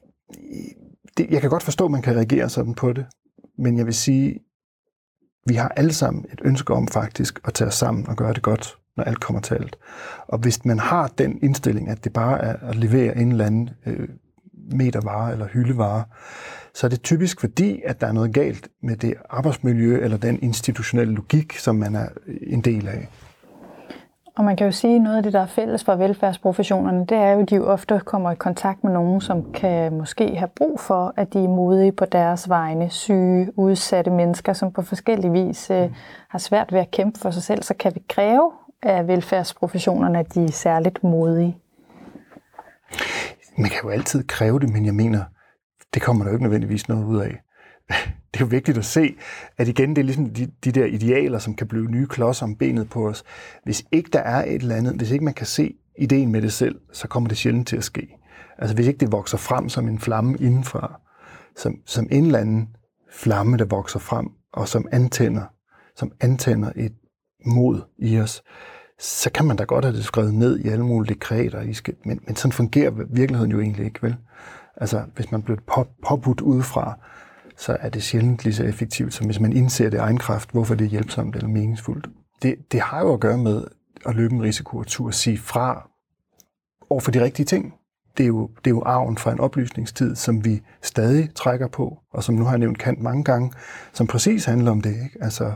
det, 1.18 1.30
jeg 1.30 1.42
kan 1.42 1.50
godt 1.50 1.64
forstå, 1.64 1.86
at 1.86 1.92
man 1.92 2.02
kan 2.02 2.16
reagere 2.16 2.50
sådan 2.50 2.74
på 2.74 2.94
det, 2.94 3.06
men 3.58 3.78
jeg 3.78 3.86
vil 3.86 3.94
sige, 3.94 4.40
vi 5.48 5.56
har 5.56 5.70
alle 5.70 5.94
sammen 5.94 6.26
et 6.34 6.42
ønske 6.44 6.74
om 6.74 6.88
faktisk 6.88 7.40
at 7.46 7.54
tage 7.54 7.68
os 7.68 7.76
sammen 7.76 8.08
og 8.08 8.16
gøre 8.16 8.34
det 8.34 8.42
godt 8.42 8.78
når 8.98 9.04
alt 9.04 9.20
kommer 9.20 9.42
til 9.42 9.56
alt. 9.56 9.75
Og 10.27 10.38
hvis 10.38 10.66
man 10.66 10.80
har 10.80 11.08
den 11.18 11.39
indstilling, 11.44 11.89
at 11.89 12.04
det 12.04 12.13
bare 12.13 12.42
er 12.42 12.56
at 12.62 12.75
levere 12.75 13.18
en 13.18 13.32
eller 13.32 13.46
anden 13.46 13.70
øh, 13.86 14.10
metervare 14.72 15.32
eller 15.32 15.48
hyldevare, 15.48 16.04
så 16.74 16.88
er 16.88 16.89
det 16.89 17.01
typisk 17.01 17.39
fordi, 17.39 17.82
at 17.86 18.01
der 18.01 18.08
er 18.08 18.12
noget 18.12 18.34
galt 18.34 18.68
med 18.84 18.95
det 18.95 19.13
arbejdsmiljø 19.30 20.00
eller 20.04 20.17
den 20.17 20.39
institutionelle 20.41 21.13
logik, 21.13 21.58
som 21.58 21.76
man 21.76 21.95
er 21.95 22.08
en 22.41 22.62
del 22.62 22.88
af. 22.88 23.08
Og 24.38 24.43
man 24.43 24.56
kan 24.56 24.65
jo 24.65 24.71
sige, 24.71 24.95
at 24.95 25.02
noget 25.02 25.17
af 25.17 25.24
det, 25.24 25.34
der 25.34 25.39
er 25.39 25.45
fælles 25.45 25.84
for 25.84 25.95
velfærdsprofessionerne, 25.95 27.06
det 27.06 27.17
er 27.17 27.32
jo, 27.32 27.39
at 27.39 27.50
de 27.50 27.56
jo 27.56 27.67
ofte 27.67 28.02
kommer 28.06 28.32
i 28.32 28.36
kontakt 28.36 28.84
med 28.84 28.91
nogen, 28.91 29.21
som 29.21 29.52
kan 29.54 29.98
måske 29.98 30.36
have 30.36 30.50
brug 30.56 30.80
for, 30.80 31.13
at 31.15 31.34
de 31.34 31.43
er 31.43 31.48
modige 31.48 31.91
på 31.91 32.06
deres 32.06 32.50
vegne, 32.50 32.89
syge, 32.89 33.60
udsatte 33.60 34.12
mennesker, 34.12 34.54
som 34.54 34.71
på 34.71 34.82
forskellige 34.82 35.32
vis 35.32 35.69
øh, 35.71 35.89
har 36.30 36.39
svært 36.39 36.74
ved 36.74 36.80
at 36.80 36.91
kæmpe 36.91 37.19
for 37.19 37.32
sig 37.32 37.43
selv. 37.43 37.63
Så 37.63 37.74
kan 37.74 37.95
vi 37.95 38.04
kræve 38.10 38.52
af 38.84 39.08
velfærdsprofessionerne, 39.08 40.20
at 40.20 40.34
de 40.34 40.44
er 40.44 40.52
særligt 40.52 41.04
modige? 41.04 41.58
Man 43.58 43.70
kan 43.70 43.80
jo 43.84 43.90
altid 43.90 44.28
kræve 44.28 44.60
det, 44.60 44.70
men 44.70 44.86
jeg 44.86 44.96
mener, 44.96 45.24
det 45.94 46.02
kommer 46.02 46.24
der 46.24 46.32
jo 46.32 46.36
ikke 46.36 46.44
nødvendigvis 46.44 46.90
noget 46.90 47.06
ud 47.06 47.20
af. 47.20 47.42
Det 48.34 48.44
er 48.44 48.46
jo 48.46 48.50
vigtigt 48.50 48.78
at 48.78 48.86
se, 48.86 49.16
at 49.58 49.68
igen, 49.68 49.90
det 49.90 49.98
er 49.98 50.06
ligesom 50.06 50.30
de, 50.30 50.52
de 50.63 50.72
der 50.72 50.86
idealer, 50.86 51.40
som 51.40 51.56
kan 51.56 51.68
blive 51.68 51.92
nye 51.92 52.08
klodser 52.08 52.46
om 52.46 52.56
benet 52.56 52.90
på 52.90 53.08
os. 53.08 53.24
Hvis 53.63 53.84
ikke 53.92 54.10
der 54.13 54.20
er 54.20 54.46
et 54.46 54.62
eller 54.62 54.76
andet, 54.76 54.96
hvis 54.96 55.12
ikke 55.12 55.26
man 55.26 55.34
kan 55.34 55.46
se 55.46 55.74
ideen 55.98 56.32
med 56.32 56.42
det 56.42 56.54
selv, 56.54 56.80
så 56.94 57.08
kommer 57.08 57.30
det 57.30 57.38
sjældent 57.38 57.68
til 57.68 57.78
at 57.78 57.84
ske. 57.84 58.08
Altså 58.58 58.76
hvis 58.76 58.88
ikke 58.88 59.00
det 59.00 59.12
vokser 59.12 59.38
frem 59.38 59.70
som 59.70 59.88
en 59.88 60.00
flamme 60.00 60.38
indenfra, 60.38 61.00
som, 61.56 61.76
som 61.86 62.08
en 62.12 62.26
eller 62.26 62.40
anden 62.40 62.68
flamme, 63.12 63.58
der 63.58 63.66
vokser 63.66 64.00
frem, 64.00 64.28
og 64.54 64.68
som 64.68 64.88
antænder, 64.92 65.44
som 65.96 66.12
antænder 66.22 66.72
et, 66.76 66.94
mod 67.45 67.82
i 67.97 68.19
os, 68.19 68.43
så 69.00 69.32
kan 69.32 69.45
man 69.45 69.58
da 69.58 69.63
godt 69.63 69.86
have 69.86 69.97
det 69.97 70.06
skrevet 70.06 70.34
ned 70.34 70.60
i 70.60 70.67
alle 70.67 70.86
mulige 70.86 71.13
dekreter. 71.13 71.62
I 71.62 71.73
skal, 71.73 71.93
men, 72.06 72.19
men 72.28 72.36
sådan 72.36 72.52
fungerer 72.52 72.91
virkeligheden 73.10 73.52
jo 73.52 73.60
egentlig 73.60 73.86
ikke, 73.86 74.04
vel? 74.04 74.15
Altså, 74.78 75.04
hvis 75.15 75.32
man 75.32 75.41
bliver 75.41 75.60
på, 75.67 75.88
påbudt 76.08 76.41
udefra, 76.41 77.00
så 77.58 77.78
er 77.80 77.89
det 77.89 78.04
sjældent 78.04 78.43
lige 78.43 78.54
så 78.54 78.63
effektivt, 78.63 79.13
som 79.13 79.26
hvis 79.26 79.39
man 79.39 79.54
indser 79.54 79.89
det 79.89 80.00
egen 80.00 80.17
kraft, 80.17 80.52
hvorfor 80.52 80.76
det 80.76 80.86
er 80.86 80.89
hjælpsomt 80.89 81.36
eller 81.36 81.50
meningsfuldt. 81.50 82.10
Det, 82.41 82.56
det 82.71 82.82
har 82.82 83.02
jo 83.02 83.13
at 83.13 83.19
gøre 83.19 83.38
med 83.38 83.63
at 84.06 84.15
løbe 84.15 84.34
en 84.34 84.43
risiko 84.43 84.78
og 84.78 84.88
turde 84.88 85.13
sige 85.13 85.38
fra 85.38 85.89
over 86.89 87.02
for 87.02 87.12
de 87.12 87.23
rigtige 87.23 87.45
ting. 87.45 87.73
Det 88.17 88.23
er, 88.23 88.28
jo, 88.28 88.47
det 88.47 88.67
er 88.67 88.76
jo 88.76 88.84
arven 88.86 89.17
fra 89.17 89.32
en 89.32 89.39
oplysningstid, 89.39 90.15
som 90.15 90.45
vi 90.45 90.62
stadig 90.82 91.30
trækker 91.36 91.67
på, 91.67 92.00
og 92.13 92.23
som 92.23 92.36
nu 92.36 92.43
har 92.43 92.52
jeg 92.52 92.60
nævnt 92.60 92.78
Kant 92.78 93.02
mange 93.02 93.23
gange, 93.23 93.52
som 93.93 94.08
præcis 94.08 94.45
handler 94.45 94.71
om 94.71 94.82
det. 94.82 94.89
Ikke? 94.89 95.17
Altså, 95.21 95.54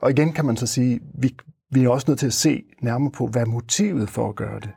og 0.00 0.10
igen 0.10 0.32
kan 0.32 0.44
man 0.44 0.56
så 0.56 0.66
sige, 0.66 1.00
vi, 1.14 1.36
vi 1.70 1.84
er 1.84 1.88
også 1.88 2.10
nødt 2.10 2.18
til 2.18 2.26
at 2.26 2.32
se 2.32 2.64
nærmere 2.82 3.10
på, 3.10 3.26
hvad 3.26 3.42
er 3.42 3.46
motivet 3.46 4.08
for 4.10 4.28
at 4.28 4.36
gøre 4.36 4.60
det. 4.60 4.70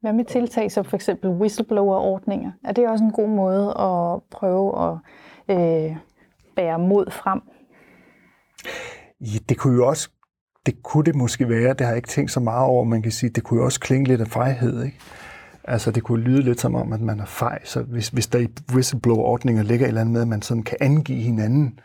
Hvad 0.00 0.12
med 0.12 0.24
tiltag 0.24 0.72
som 0.72 0.84
for 0.84 0.96
eksempel 0.96 1.30
whistleblower-ordninger? 1.30 2.52
Er 2.64 2.72
det 2.72 2.88
også 2.88 3.04
en 3.04 3.12
god 3.12 3.28
måde 3.28 3.68
at 3.68 4.22
prøve 4.30 4.68
at 4.88 4.98
øh, 5.48 5.96
bære 6.56 6.78
mod 6.78 7.10
frem? 7.10 7.40
Ja, 9.20 9.38
det 9.48 9.58
kunne 9.58 9.74
jo 9.74 9.86
også 9.86 10.10
det 10.68 10.82
kunne 10.82 11.04
det 11.04 11.14
måske 11.14 11.48
være, 11.48 11.68
det 11.68 11.80
har 11.80 11.88
jeg 11.88 11.96
ikke 11.96 12.08
tænkt 12.08 12.30
så 12.30 12.40
meget 12.40 12.64
over, 12.64 12.84
man 12.84 13.02
kan 13.02 13.12
sige, 13.12 13.30
det 13.30 13.42
kunne 13.42 13.60
jo 13.60 13.64
også 13.64 13.80
klinge 13.80 14.08
lidt 14.08 14.20
af 14.20 14.28
fejhed, 14.28 14.84
ikke? 14.84 14.98
Altså, 15.64 15.90
det 15.90 16.02
kunne 16.02 16.22
lyde 16.22 16.42
lidt 16.42 16.60
som 16.60 16.74
om, 16.74 16.92
at 16.92 17.00
man 17.00 17.20
er 17.20 17.24
fej, 17.26 17.58
så 17.64 17.82
hvis, 17.82 18.08
hvis 18.08 18.26
der 18.26 18.38
i 18.38 18.48
whistleblower-ordninger 18.72 19.62
ligger 19.62 19.86
et 19.86 19.88
eller 19.88 20.00
andet 20.00 20.12
med, 20.12 20.20
at 20.20 20.28
man 20.28 20.42
sådan 20.42 20.62
kan 20.62 20.76
angive 20.80 21.22
hinanden, 21.22 21.78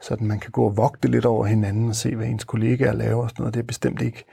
så 0.00 0.16
man 0.20 0.40
kan 0.40 0.50
gå 0.50 0.64
og 0.64 0.76
vogte 0.76 1.08
lidt 1.08 1.24
over 1.24 1.46
hinanden 1.46 1.88
og 1.88 1.96
se, 1.96 2.16
hvad 2.16 2.26
ens 2.26 2.44
kollegaer 2.44 2.92
laver 2.92 3.22
og 3.22 3.30
sådan 3.30 3.42
noget, 3.42 3.54
det 3.54 3.60
er 3.60 3.66
bestemt 3.66 4.02
ikke 4.02 4.24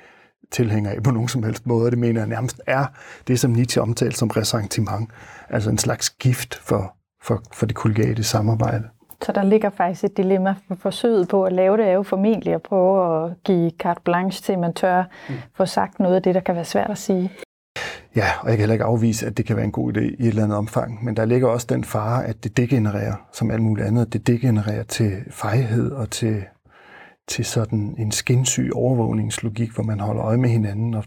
tilhænger 0.52 0.92
af 0.92 1.04
på 1.04 1.12
nogen 1.12 1.28
som 1.28 1.44
helst 1.44 1.68
måde. 1.68 1.92
Det 1.92 2.00
mener 2.00 2.22
jeg 2.22 2.30
nærmest 2.30 2.62
er 2.68 2.86
det, 3.28 3.40
som 3.40 3.52
Nietzsche 3.52 3.82
omtalte 3.82 4.18
som 4.18 4.30
ressentiment, 4.30 5.10
altså 5.50 5.70
en 5.70 5.78
slags 5.78 6.10
gift 6.10 6.56
for, 6.56 6.96
for, 7.24 7.44
for 7.54 7.66
det 7.66 7.76
kollegiale 7.76 8.24
samarbejde. 8.24 8.84
Så 9.22 9.32
der 9.32 9.44
ligger 9.44 9.70
faktisk 9.70 10.04
et 10.04 10.18
dilemma 10.18 10.56
for 10.68 10.76
forsøget 10.76 11.28
på 11.28 11.44
at 11.44 11.54
lave 11.54 11.78
det, 11.78 11.88
er 11.88 11.92
jo 11.92 12.04
formentlig 12.04 12.54
at 12.54 12.62
prøve 12.62 13.26
at 13.26 13.34
give 13.44 13.72
carte 13.80 14.02
blanche 14.04 14.42
til, 14.42 14.54
at 14.54 14.60
man 14.60 14.74
tør 14.74 15.04
mm. 15.30 15.36
få 15.54 15.66
sagt 15.66 16.00
noget 16.00 16.16
af 16.16 16.24
det, 16.24 16.36
der 16.36 16.42
kan 16.42 16.56
være 16.56 16.66
svært 16.66 16.90
at 16.90 16.98
sige. 16.98 17.32
Ja, 18.16 18.28
og 18.42 18.50
jeg 18.50 18.58
kan 18.58 18.60
heller 18.60 18.74
ikke 18.74 18.86
afvise, 18.86 19.26
at 19.26 19.38
det 19.38 19.46
kan 19.46 19.56
være 19.56 19.66
en 19.66 19.72
god 19.72 19.98
idé 19.98 20.02
i 20.02 20.14
et 20.20 20.28
eller 20.28 20.44
andet 20.44 20.58
omfang. 20.58 21.06
Men 21.06 21.18
der 21.18 21.26
ligger 21.26 21.48
også 21.48 21.68
den 21.70 21.84
fare, 21.84 22.26
at 22.26 22.44
det 22.44 22.58
degenererer, 22.58 23.14
som 23.32 23.52
alt 23.52 23.62
muligt 23.62 23.88
andet, 23.88 24.14
det 24.14 24.28
degenererer 24.28 24.84
til 24.84 25.18
fejhed 25.30 25.92
og 25.92 26.10
til 26.10 26.44
til 27.28 27.46
sådan 27.46 27.96
en 27.98 28.12
skinsyg 28.12 28.70
overvågningslogik, 28.74 29.72
hvor 29.72 29.84
man 29.84 30.00
holder 30.00 30.24
øje 30.24 30.38
med 30.38 30.50
hinanden 30.50 30.94
og 30.94 31.04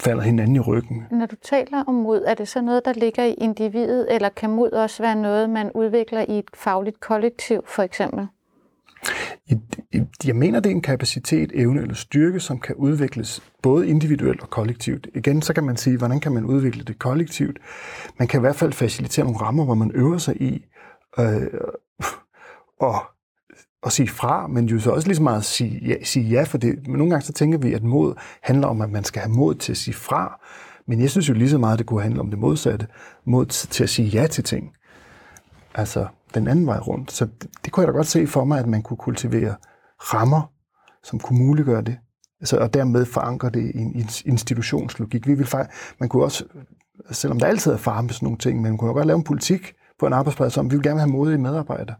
falder 0.00 0.22
hinanden 0.22 0.56
i 0.56 0.60
ryggen. 0.60 1.04
Når 1.10 1.26
du 1.26 1.36
taler 1.42 1.84
om 1.86 1.94
mod, 1.94 2.24
er 2.26 2.34
det 2.34 2.48
så 2.48 2.60
noget, 2.60 2.84
der 2.84 2.92
ligger 2.92 3.24
i 3.24 3.34
individet, 3.34 4.14
eller 4.14 4.28
kan 4.28 4.50
mod 4.50 4.70
også 4.70 5.02
være 5.02 5.16
noget, 5.16 5.50
man 5.50 5.70
udvikler 5.74 6.24
i 6.28 6.38
et 6.38 6.50
fagligt 6.54 7.00
kollektiv, 7.00 7.62
for 7.66 7.82
eksempel? 7.82 8.26
Jeg 10.24 10.36
mener, 10.36 10.60
det 10.60 10.70
er 10.70 10.74
en 10.74 10.82
kapacitet, 10.82 11.52
evne 11.54 11.80
eller 11.80 11.94
styrke, 11.94 12.40
som 12.40 12.58
kan 12.58 12.74
udvikles 12.74 13.42
både 13.62 13.88
individuelt 13.88 14.42
og 14.42 14.50
kollektivt. 14.50 15.08
Igen, 15.14 15.42
så 15.42 15.54
kan 15.54 15.64
man 15.64 15.76
sige, 15.76 15.98
hvordan 15.98 16.20
kan 16.20 16.32
man 16.32 16.44
udvikle 16.44 16.84
det 16.84 16.98
kollektivt? 16.98 17.58
Man 18.18 18.28
kan 18.28 18.40
i 18.40 18.42
hvert 18.42 18.56
fald 18.56 18.72
facilitere 18.72 19.24
nogle 19.24 19.40
rammer, 19.40 19.64
hvor 19.64 19.74
man 19.74 19.90
øver 19.94 20.18
sig 20.18 20.42
i 20.42 20.64
øh, 21.18 21.46
og 22.80 22.94
at 23.86 23.92
sige 23.92 24.08
fra, 24.08 24.46
men 24.46 24.66
jo 24.66 24.80
så 24.80 24.90
også 24.90 25.08
lige 25.08 25.16
så 25.16 25.22
meget 25.22 25.38
at 25.38 25.44
sige 25.44 25.80
ja, 25.86 26.04
sige 26.04 26.28
ja 26.28 26.42
for 26.42 26.58
det. 26.58 26.86
Men 26.86 26.98
nogle 26.98 27.10
gange 27.10 27.26
så 27.26 27.32
tænker 27.32 27.58
vi, 27.58 27.72
at 27.72 27.82
mod 27.82 28.14
handler 28.42 28.66
om, 28.66 28.80
at 28.80 28.90
man 28.90 29.04
skal 29.04 29.22
have 29.22 29.32
mod 29.32 29.54
til 29.54 29.72
at 29.72 29.76
sige 29.76 29.94
fra, 29.94 30.40
Men 30.86 31.00
jeg 31.00 31.10
synes 31.10 31.28
jo 31.28 31.34
lige 31.34 31.50
så 31.50 31.58
meget, 31.58 31.72
at 31.72 31.78
det 31.78 31.86
kunne 31.86 32.02
handle 32.02 32.20
om 32.20 32.30
det 32.30 32.38
modsatte. 32.38 32.86
Mod 33.24 33.46
til 33.46 33.82
at 33.82 33.90
sige 33.90 34.08
ja 34.08 34.26
til 34.26 34.44
ting. 34.44 34.72
Altså 35.74 36.06
den 36.34 36.48
anden 36.48 36.66
vej 36.66 36.78
rundt. 36.78 37.12
Så 37.12 37.24
det, 37.24 37.50
det 37.64 37.72
kunne 37.72 37.82
jeg 37.82 37.92
da 37.92 37.96
godt 37.96 38.06
se 38.06 38.26
for 38.26 38.44
mig, 38.44 38.58
at 38.58 38.66
man 38.66 38.82
kunne 38.82 38.96
kultivere 38.96 39.54
rammer, 39.98 40.52
som 41.02 41.18
kunne 41.18 41.38
muliggøre 41.38 41.82
det. 41.82 41.98
Altså, 42.40 42.56
og 42.56 42.74
dermed 42.74 43.06
forankre 43.06 43.50
det 43.50 43.72
i 43.74 43.78
en 43.78 44.08
institutionslogik. 44.24 45.26
Vi 45.26 45.34
vil 45.34 45.46
faktisk, 45.46 45.94
man 46.00 46.08
kunne 46.08 46.24
også, 46.24 46.44
selvom 47.10 47.38
der 47.38 47.46
altid 47.46 47.72
er 47.72 47.76
farme 47.76 48.06
med 48.06 48.14
sådan 48.14 48.26
nogle 48.26 48.38
ting, 48.38 48.56
men 48.56 48.70
man 48.70 48.78
kunne 48.78 48.88
jo 48.88 48.94
godt 48.94 49.06
lave 49.06 49.16
en 49.16 49.24
politik 49.24 49.74
på 49.98 50.06
en 50.06 50.12
arbejdsplads 50.12 50.56
om, 50.56 50.70
vi 50.70 50.76
vil 50.76 50.82
gerne 50.82 51.00
have 51.00 51.10
modige 51.10 51.38
medarbejdere. 51.38 51.96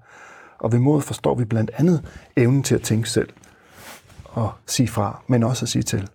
Og 0.58 0.72
ved 0.72 0.78
mod 0.78 1.00
forstår 1.00 1.34
vi 1.34 1.44
blandt 1.44 1.70
andet 1.76 2.04
evnen 2.36 2.62
til 2.62 2.74
at 2.74 2.82
tænke 2.82 3.10
selv 3.10 3.28
og 4.24 4.52
sige 4.66 4.88
fra, 4.88 5.22
men 5.26 5.42
også 5.42 5.64
at 5.64 5.68
sige 5.68 5.82
til. 5.82 6.08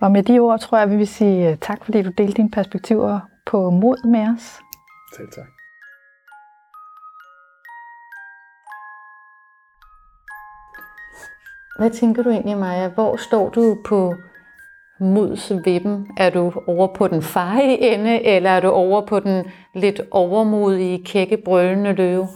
og 0.00 0.12
med 0.12 0.22
de 0.22 0.38
ord 0.38 0.60
tror 0.60 0.78
jeg, 0.78 0.90
vi 0.90 0.96
vil 0.96 1.08
sige 1.08 1.50
øh, 1.50 1.56
tak, 1.58 1.84
fordi 1.84 2.02
du 2.02 2.10
delte 2.18 2.36
dine 2.36 2.50
perspektiver 2.50 3.20
på 3.46 3.70
mod 3.70 4.06
med 4.08 4.20
os. 4.20 4.60
Selv 5.16 5.28
tak. 5.36 5.46
Hvad 11.78 11.90
tænker 11.90 12.22
du 12.22 12.30
egentlig, 12.30 12.58
Maja? 12.58 12.88
Hvor 12.88 13.16
står 13.16 13.48
du 13.50 13.78
på 13.84 14.14
mods 15.00 15.52
vippen? 15.64 16.06
Er 16.16 16.30
du 16.30 16.52
over 16.66 16.94
på 16.94 17.08
den 17.08 17.22
feje 17.22 17.76
ende, 17.76 18.26
eller 18.26 18.50
er 18.50 18.60
du 18.60 18.68
over 18.68 19.06
på 19.06 19.20
den 19.20 19.44
lidt 19.74 20.00
overmodige, 20.10 21.04
kække, 21.04 21.36
brølende 21.44 21.92
løve? 21.92 22.28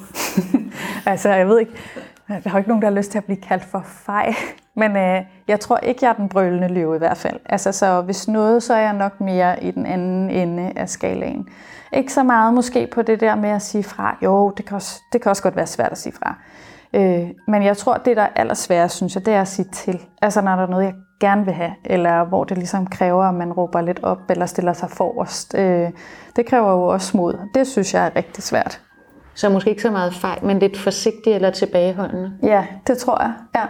Altså, 1.07 1.29
jeg 1.29 1.49
ved 1.49 1.59
ikke. 1.59 1.73
Der 2.29 2.49
har 2.49 2.59
ikke 2.59 2.69
nogen, 2.69 2.83
der 2.83 2.89
har 2.89 2.97
lyst 2.97 3.11
til 3.11 3.19
at 3.19 3.25
blive 3.25 3.41
kaldt 3.41 3.65
for 3.65 3.83
fej. 3.87 4.35
Men 4.75 4.97
øh, 4.97 5.23
jeg 5.49 5.61
tror 5.61 5.77
ikke, 5.77 5.99
jeg 6.03 6.09
er 6.09 6.15
den 6.15 6.29
brølende 6.29 6.69
løve 6.69 6.95
i 6.95 6.99
hvert 6.99 7.17
fald. 7.17 7.41
Altså, 7.47 7.73
så 7.73 8.01
hvis 8.01 8.29
noget, 8.29 8.63
så 8.63 8.75
er 8.75 8.81
jeg 8.81 8.93
nok 8.93 9.21
mere 9.21 9.65
i 9.65 9.71
den 9.71 9.87
anden 9.87 10.31
ende 10.31 10.73
af 10.77 10.89
skalaen. 10.89 11.49
Ikke 11.93 12.13
så 12.13 12.23
meget 12.23 12.55
måske 12.55 12.89
på 12.93 13.03
det 13.03 13.21
der 13.21 13.35
med 13.35 13.51
at 13.51 13.63
sige 13.63 13.85
fra. 13.85 14.19
Jo, 14.23 14.51
det 14.57 14.67
kan 14.67 14.75
også, 14.75 15.01
det 15.13 15.23
kan 15.23 15.31
også 15.31 15.43
godt 15.43 15.57
være 15.57 15.67
svært 15.67 15.93
at 15.93 15.99
sige 15.99 16.13
fra. 16.13 16.37
Øh, 16.95 17.29
men 17.49 17.63
jeg 17.63 17.77
tror, 17.77 17.95
det 17.95 18.17
der 18.17 18.23
er 18.23 18.29
allersværest, 18.37 18.97
synes 18.97 19.15
jeg, 19.15 19.27
det 19.27 19.35
er 19.35 19.41
at 19.41 19.49
sige 19.49 19.69
til. 19.73 20.01
Altså 20.23 20.41
når 20.41 20.57
der 20.57 20.63
er 20.63 20.67
noget, 20.67 20.85
jeg 20.85 20.95
gerne 21.21 21.45
vil 21.45 21.55
have, 21.55 21.73
eller 21.85 22.25
hvor 22.25 22.45
det 22.45 22.59
ligesom 22.59 22.87
kræver, 22.87 23.25
at 23.25 23.35
man 23.35 23.53
råber 23.53 23.81
lidt 23.81 24.01
op, 24.03 24.31
eller 24.31 24.47
stiller 24.47 24.73
sig 24.73 24.91
forrest. 24.91 25.55
Øh, 25.55 25.91
det 26.37 26.47
kræver 26.47 26.71
jo 26.71 26.83
også 26.83 27.17
mod. 27.17 27.39
Det 27.55 27.67
synes 27.67 27.95
jeg 27.95 28.07
er 28.07 28.17
rigtig 28.17 28.43
svært. 28.43 28.86
Så 29.37 29.49
måske 29.49 29.71
ikke 29.71 29.83
så 29.83 29.91
meget 29.91 30.15
fejl, 30.15 30.45
men 30.45 30.59
lidt 30.59 30.79
forsigtig 30.79 31.33
eller 31.33 31.51
tilbageholdende? 31.51 32.33
Ja, 32.43 32.67
det 32.87 32.99
tror 32.99 33.23
jeg, 33.23 33.33
ja. 33.55 33.65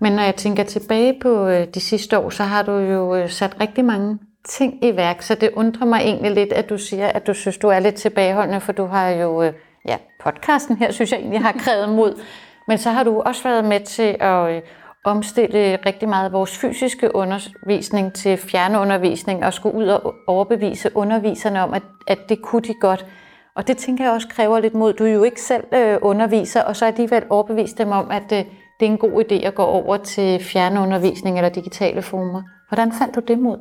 Men 0.00 0.12
når 0.12 0.22
jeg 0.22 0.36
tænker 0.36 0.64
tilbage 0.64 1.18
på 1.22 1.46
øh, 1.46 1.66
de 1.74 1.80
sidste 1.80 2.18
år, 2.18 2.30
så 2.30 2.42
har 2.42 2.62
du 2.62 2.72
jo 2.72 3.14
øh, 3.14 3.30
sat 3.30 3.56
rigtig 3.60 3.84
mange 3.84 4.18
ting 4.48 4.84
i 4.84 4.96
værk, 4.96 5.22
så 5.22 5.34
det 5.34 5.50
undrer 5.56 5.86
mig 5.86 6.00
egentlig 6.00 6.32
lidt, 6.32 6.52
at 6.52 6.70
du 6.70 6.78
siger, 6.78 7.06
at 7.06 7.26
du 7.26 7.34
synes, 7.34 7.58
du 7.58 7.68
er 7.68 7.78
lidt 7.78 7.94
tilbageholdende, 7.94 8.60
for 8.60 8.72
du 8.72 8.86
har 8.86 9.08
jo 9.08 9.42
øh, 9.42 9.52
ja, 9.88 9.96
podcasten 10.24 10.76
her, 10.76 10.92
synes 10.92 11.12
jeg 11.12 11.20
egentlig 11.20 11.40
har 11.40 11.52
krævet 11.52 11.88
mod. 11.88 12.20
Men 12.68 12.78
så 12.78 12.90
har 12.90 13.02
du 13.02 13.20
også 13.20 13.42
været 13.42 13.64
med 13.64 13.80
til 13.80 14.16
at 14.20 14.62
omstille 15.04 15.78
rigtig 15.86 16.08
meget 16.08 16.32
vores 16.32 16.58
fysiske 16.58 17.14
undervisning 17.14 18.12
til 18.12 18.36
fjernundervisning 18.36 19.44
og 19.44 19.52
skulle 19.54 19.76
ud 19.76 19.86
og 19.86 20.14
overbevise 20.26 20.96
underviserne 20.96 21.62
om, 21.62 21.74
at, 21.74 21.82
at 22.06 22.18
det 22.28 22.42
kunne 22.42 22.62
de 22.62 22.74
godt. 22.80 23.06
Og 23.56 23.68
det 23.68 23.76
tænker 23.76 24.04
jeg 24.04 24.12
også 24.12 24.28
kræver 24.28 24.60
lidt 24.60 24.74
mod. 24.74 24.92
Du 24.92 25.04
er 25.04 25.12
jo 25.12 25.22
ikke 25.22 25.40
selv 25.42 25.64
øh, 25.74 25.98
underviser, 26.02 26.62
og 26.62 26.76
så 26.76 26.86
alligevel 26.86 27.22
overbevise 27.30 27.76
dem 27.76 27.90
om, 27.90 28.10
at 28.10 28.32
øh, 28.32 28.44
det 28.80 28.86
er 28.86 28.90
en 28.92 28.98
god 28.98 29.24
idé 29.24 29.46
at 29.46 29.54
gå 29.54 29.62
over 29.62 29.96
til 29.96 30.44
fjernundervisning 30.44 31.36
eller 31.36 31.48
digitale 31.48 32.02
former. 32.02 32.42
Hvordan 32.68 32.92
fandt 32.92 33.14
du 33.14 33.20
det 33.20 33.38
mod? 33.38 33.58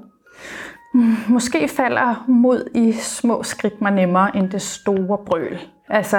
Måske 1.30 1.68
falder 1.68 2.26
mod 2.28 2.70
i 2.76 2.92
små 2.92 3.44
skridt 3.44 3.82
mig 3.82 3.92
nemmere 3.92 4.36
end 4.36 4.50
det 4.50 4.62
store 4.62 5.18
brøl. 5.26 5.60
Altså, 5.90 6.18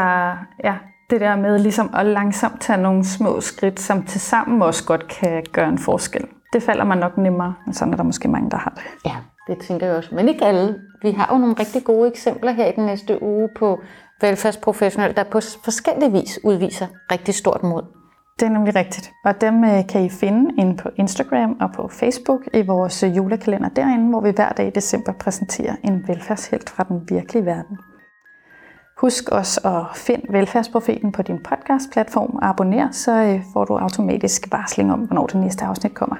ja, 0.64 0.74
det 1.10 1.20
der 1.20 1.36
med 1.36 1.58
ligesom 1.58 1.90
at 1.94 2.06
langsomt 2.06 2.60
tage 2.60 2.82
nogle 2.82 3.04
små 3.04 3.40
skridt, 3.40 3.80
som 3.80 4.02
tilsammen 4.02 4.62
også 4.62 4.84
godt 4.84 5.08
kan 5.08 5.44
gøre 5.52 5.68
en 5.68 5.78
forskel. 5.78 6.24
Det 6.52 6.62
falder 6.62 6.84
mig 6.84 6.96
nok 6.96 7.18
nemmere, 7.18 7.54
men 7.66 7.74
sådan 7.74 7.92
er 7.92 7.96
der 7.96 8.04
måske 8.04 8.28
mange, 8.28 8.50
der 8.50 8.56
har 8.56 8.72
det. 8.76 9.10
Ja, 9.10 9.16
det 9.46 9.58
tænker 9.58 9.86
jeg 9.86 9.96
også. 9.96 10.14
Men 10.14 10.28
ikke 10.28 10.44
alle. 10.44 10.80
Vi 11.02 11.10
har 11.10 11.28
jo 11.32 11.38
nogle 11.38 11.54
rigtig 11.58 11.84
gode 11.84 12.08
eksempler 12.08 12.52
her 12.52 12.66
i 12.66 12.72
den 12.76 12.86
næste 12.86 13.22
uge 13.22 13.48
på 13.56 13.80
velfærdsprofessionelle, 14.20 15.16
der 15.16 15.24
på 15.24 15.40
forskellige 15.64 16.12
vis 16.12 16.40
udviser 16.44 16.86
rigtig 17.12 17.34
stort 17.34 17.62
mod. 17.62 17.82
Det 18.40 18.46
er 18.46 18.50
nemlig 18.50 18.74
rigtigt. 18.74 19.12
Og 19.24 19.40
dem 19.40 19.64
øh, 19.64 19.86
kan 19.88 20.04
I 20.04 20.08
finde 20.08 20.54
inde 20.58 20.76
på 20.76 20.88
Instagram 20.96 21.56
og 21.60 21.72
på 21.72 21.88
Facebook 21.88 22.40
i 22.54 22.62
vores 22.62 23.02
øh, 23.02 23.16
julekalender 23.16 23.68
derinde, 23.68 24.10
hvor 24.10 24.20
vi 24.20 24.30
hver 24.30 24.52
dag 24.52 24.66
i 24.66 24.70
december 24.70 25.12
præsenterer 25.12 25.76
en 25.84 26.08
velfærdshelt 26.08 26.70
fra 26.70 26.84
den 26.88 27.00
virkelige 27.08 27.46
verden. 27.46 27.78
Husk 29.00 29.28
også 29.28 29.60
at 29.64 29.96
finde 29.96 30.26
Velfærdsprofeten 30.30 31.12
på 31.12 31.22
din 31.22 31.42
podcastplatform 31.42 32.30
og 32.36 32.48
abonner, 32.48 32.90
så 32.90 33.12
øh, 33.12 33.42
får 33.52 33.64
du 33.64 33.76
automatisk 33.76 34.52
varsling 34.52 34.92
om, 34.92 35.00
hvornår 35.00 35.26
det 35.26 35.40
næste 35.40 35.64
afsnit 35.64 35.94
kommer. 35.94 36.16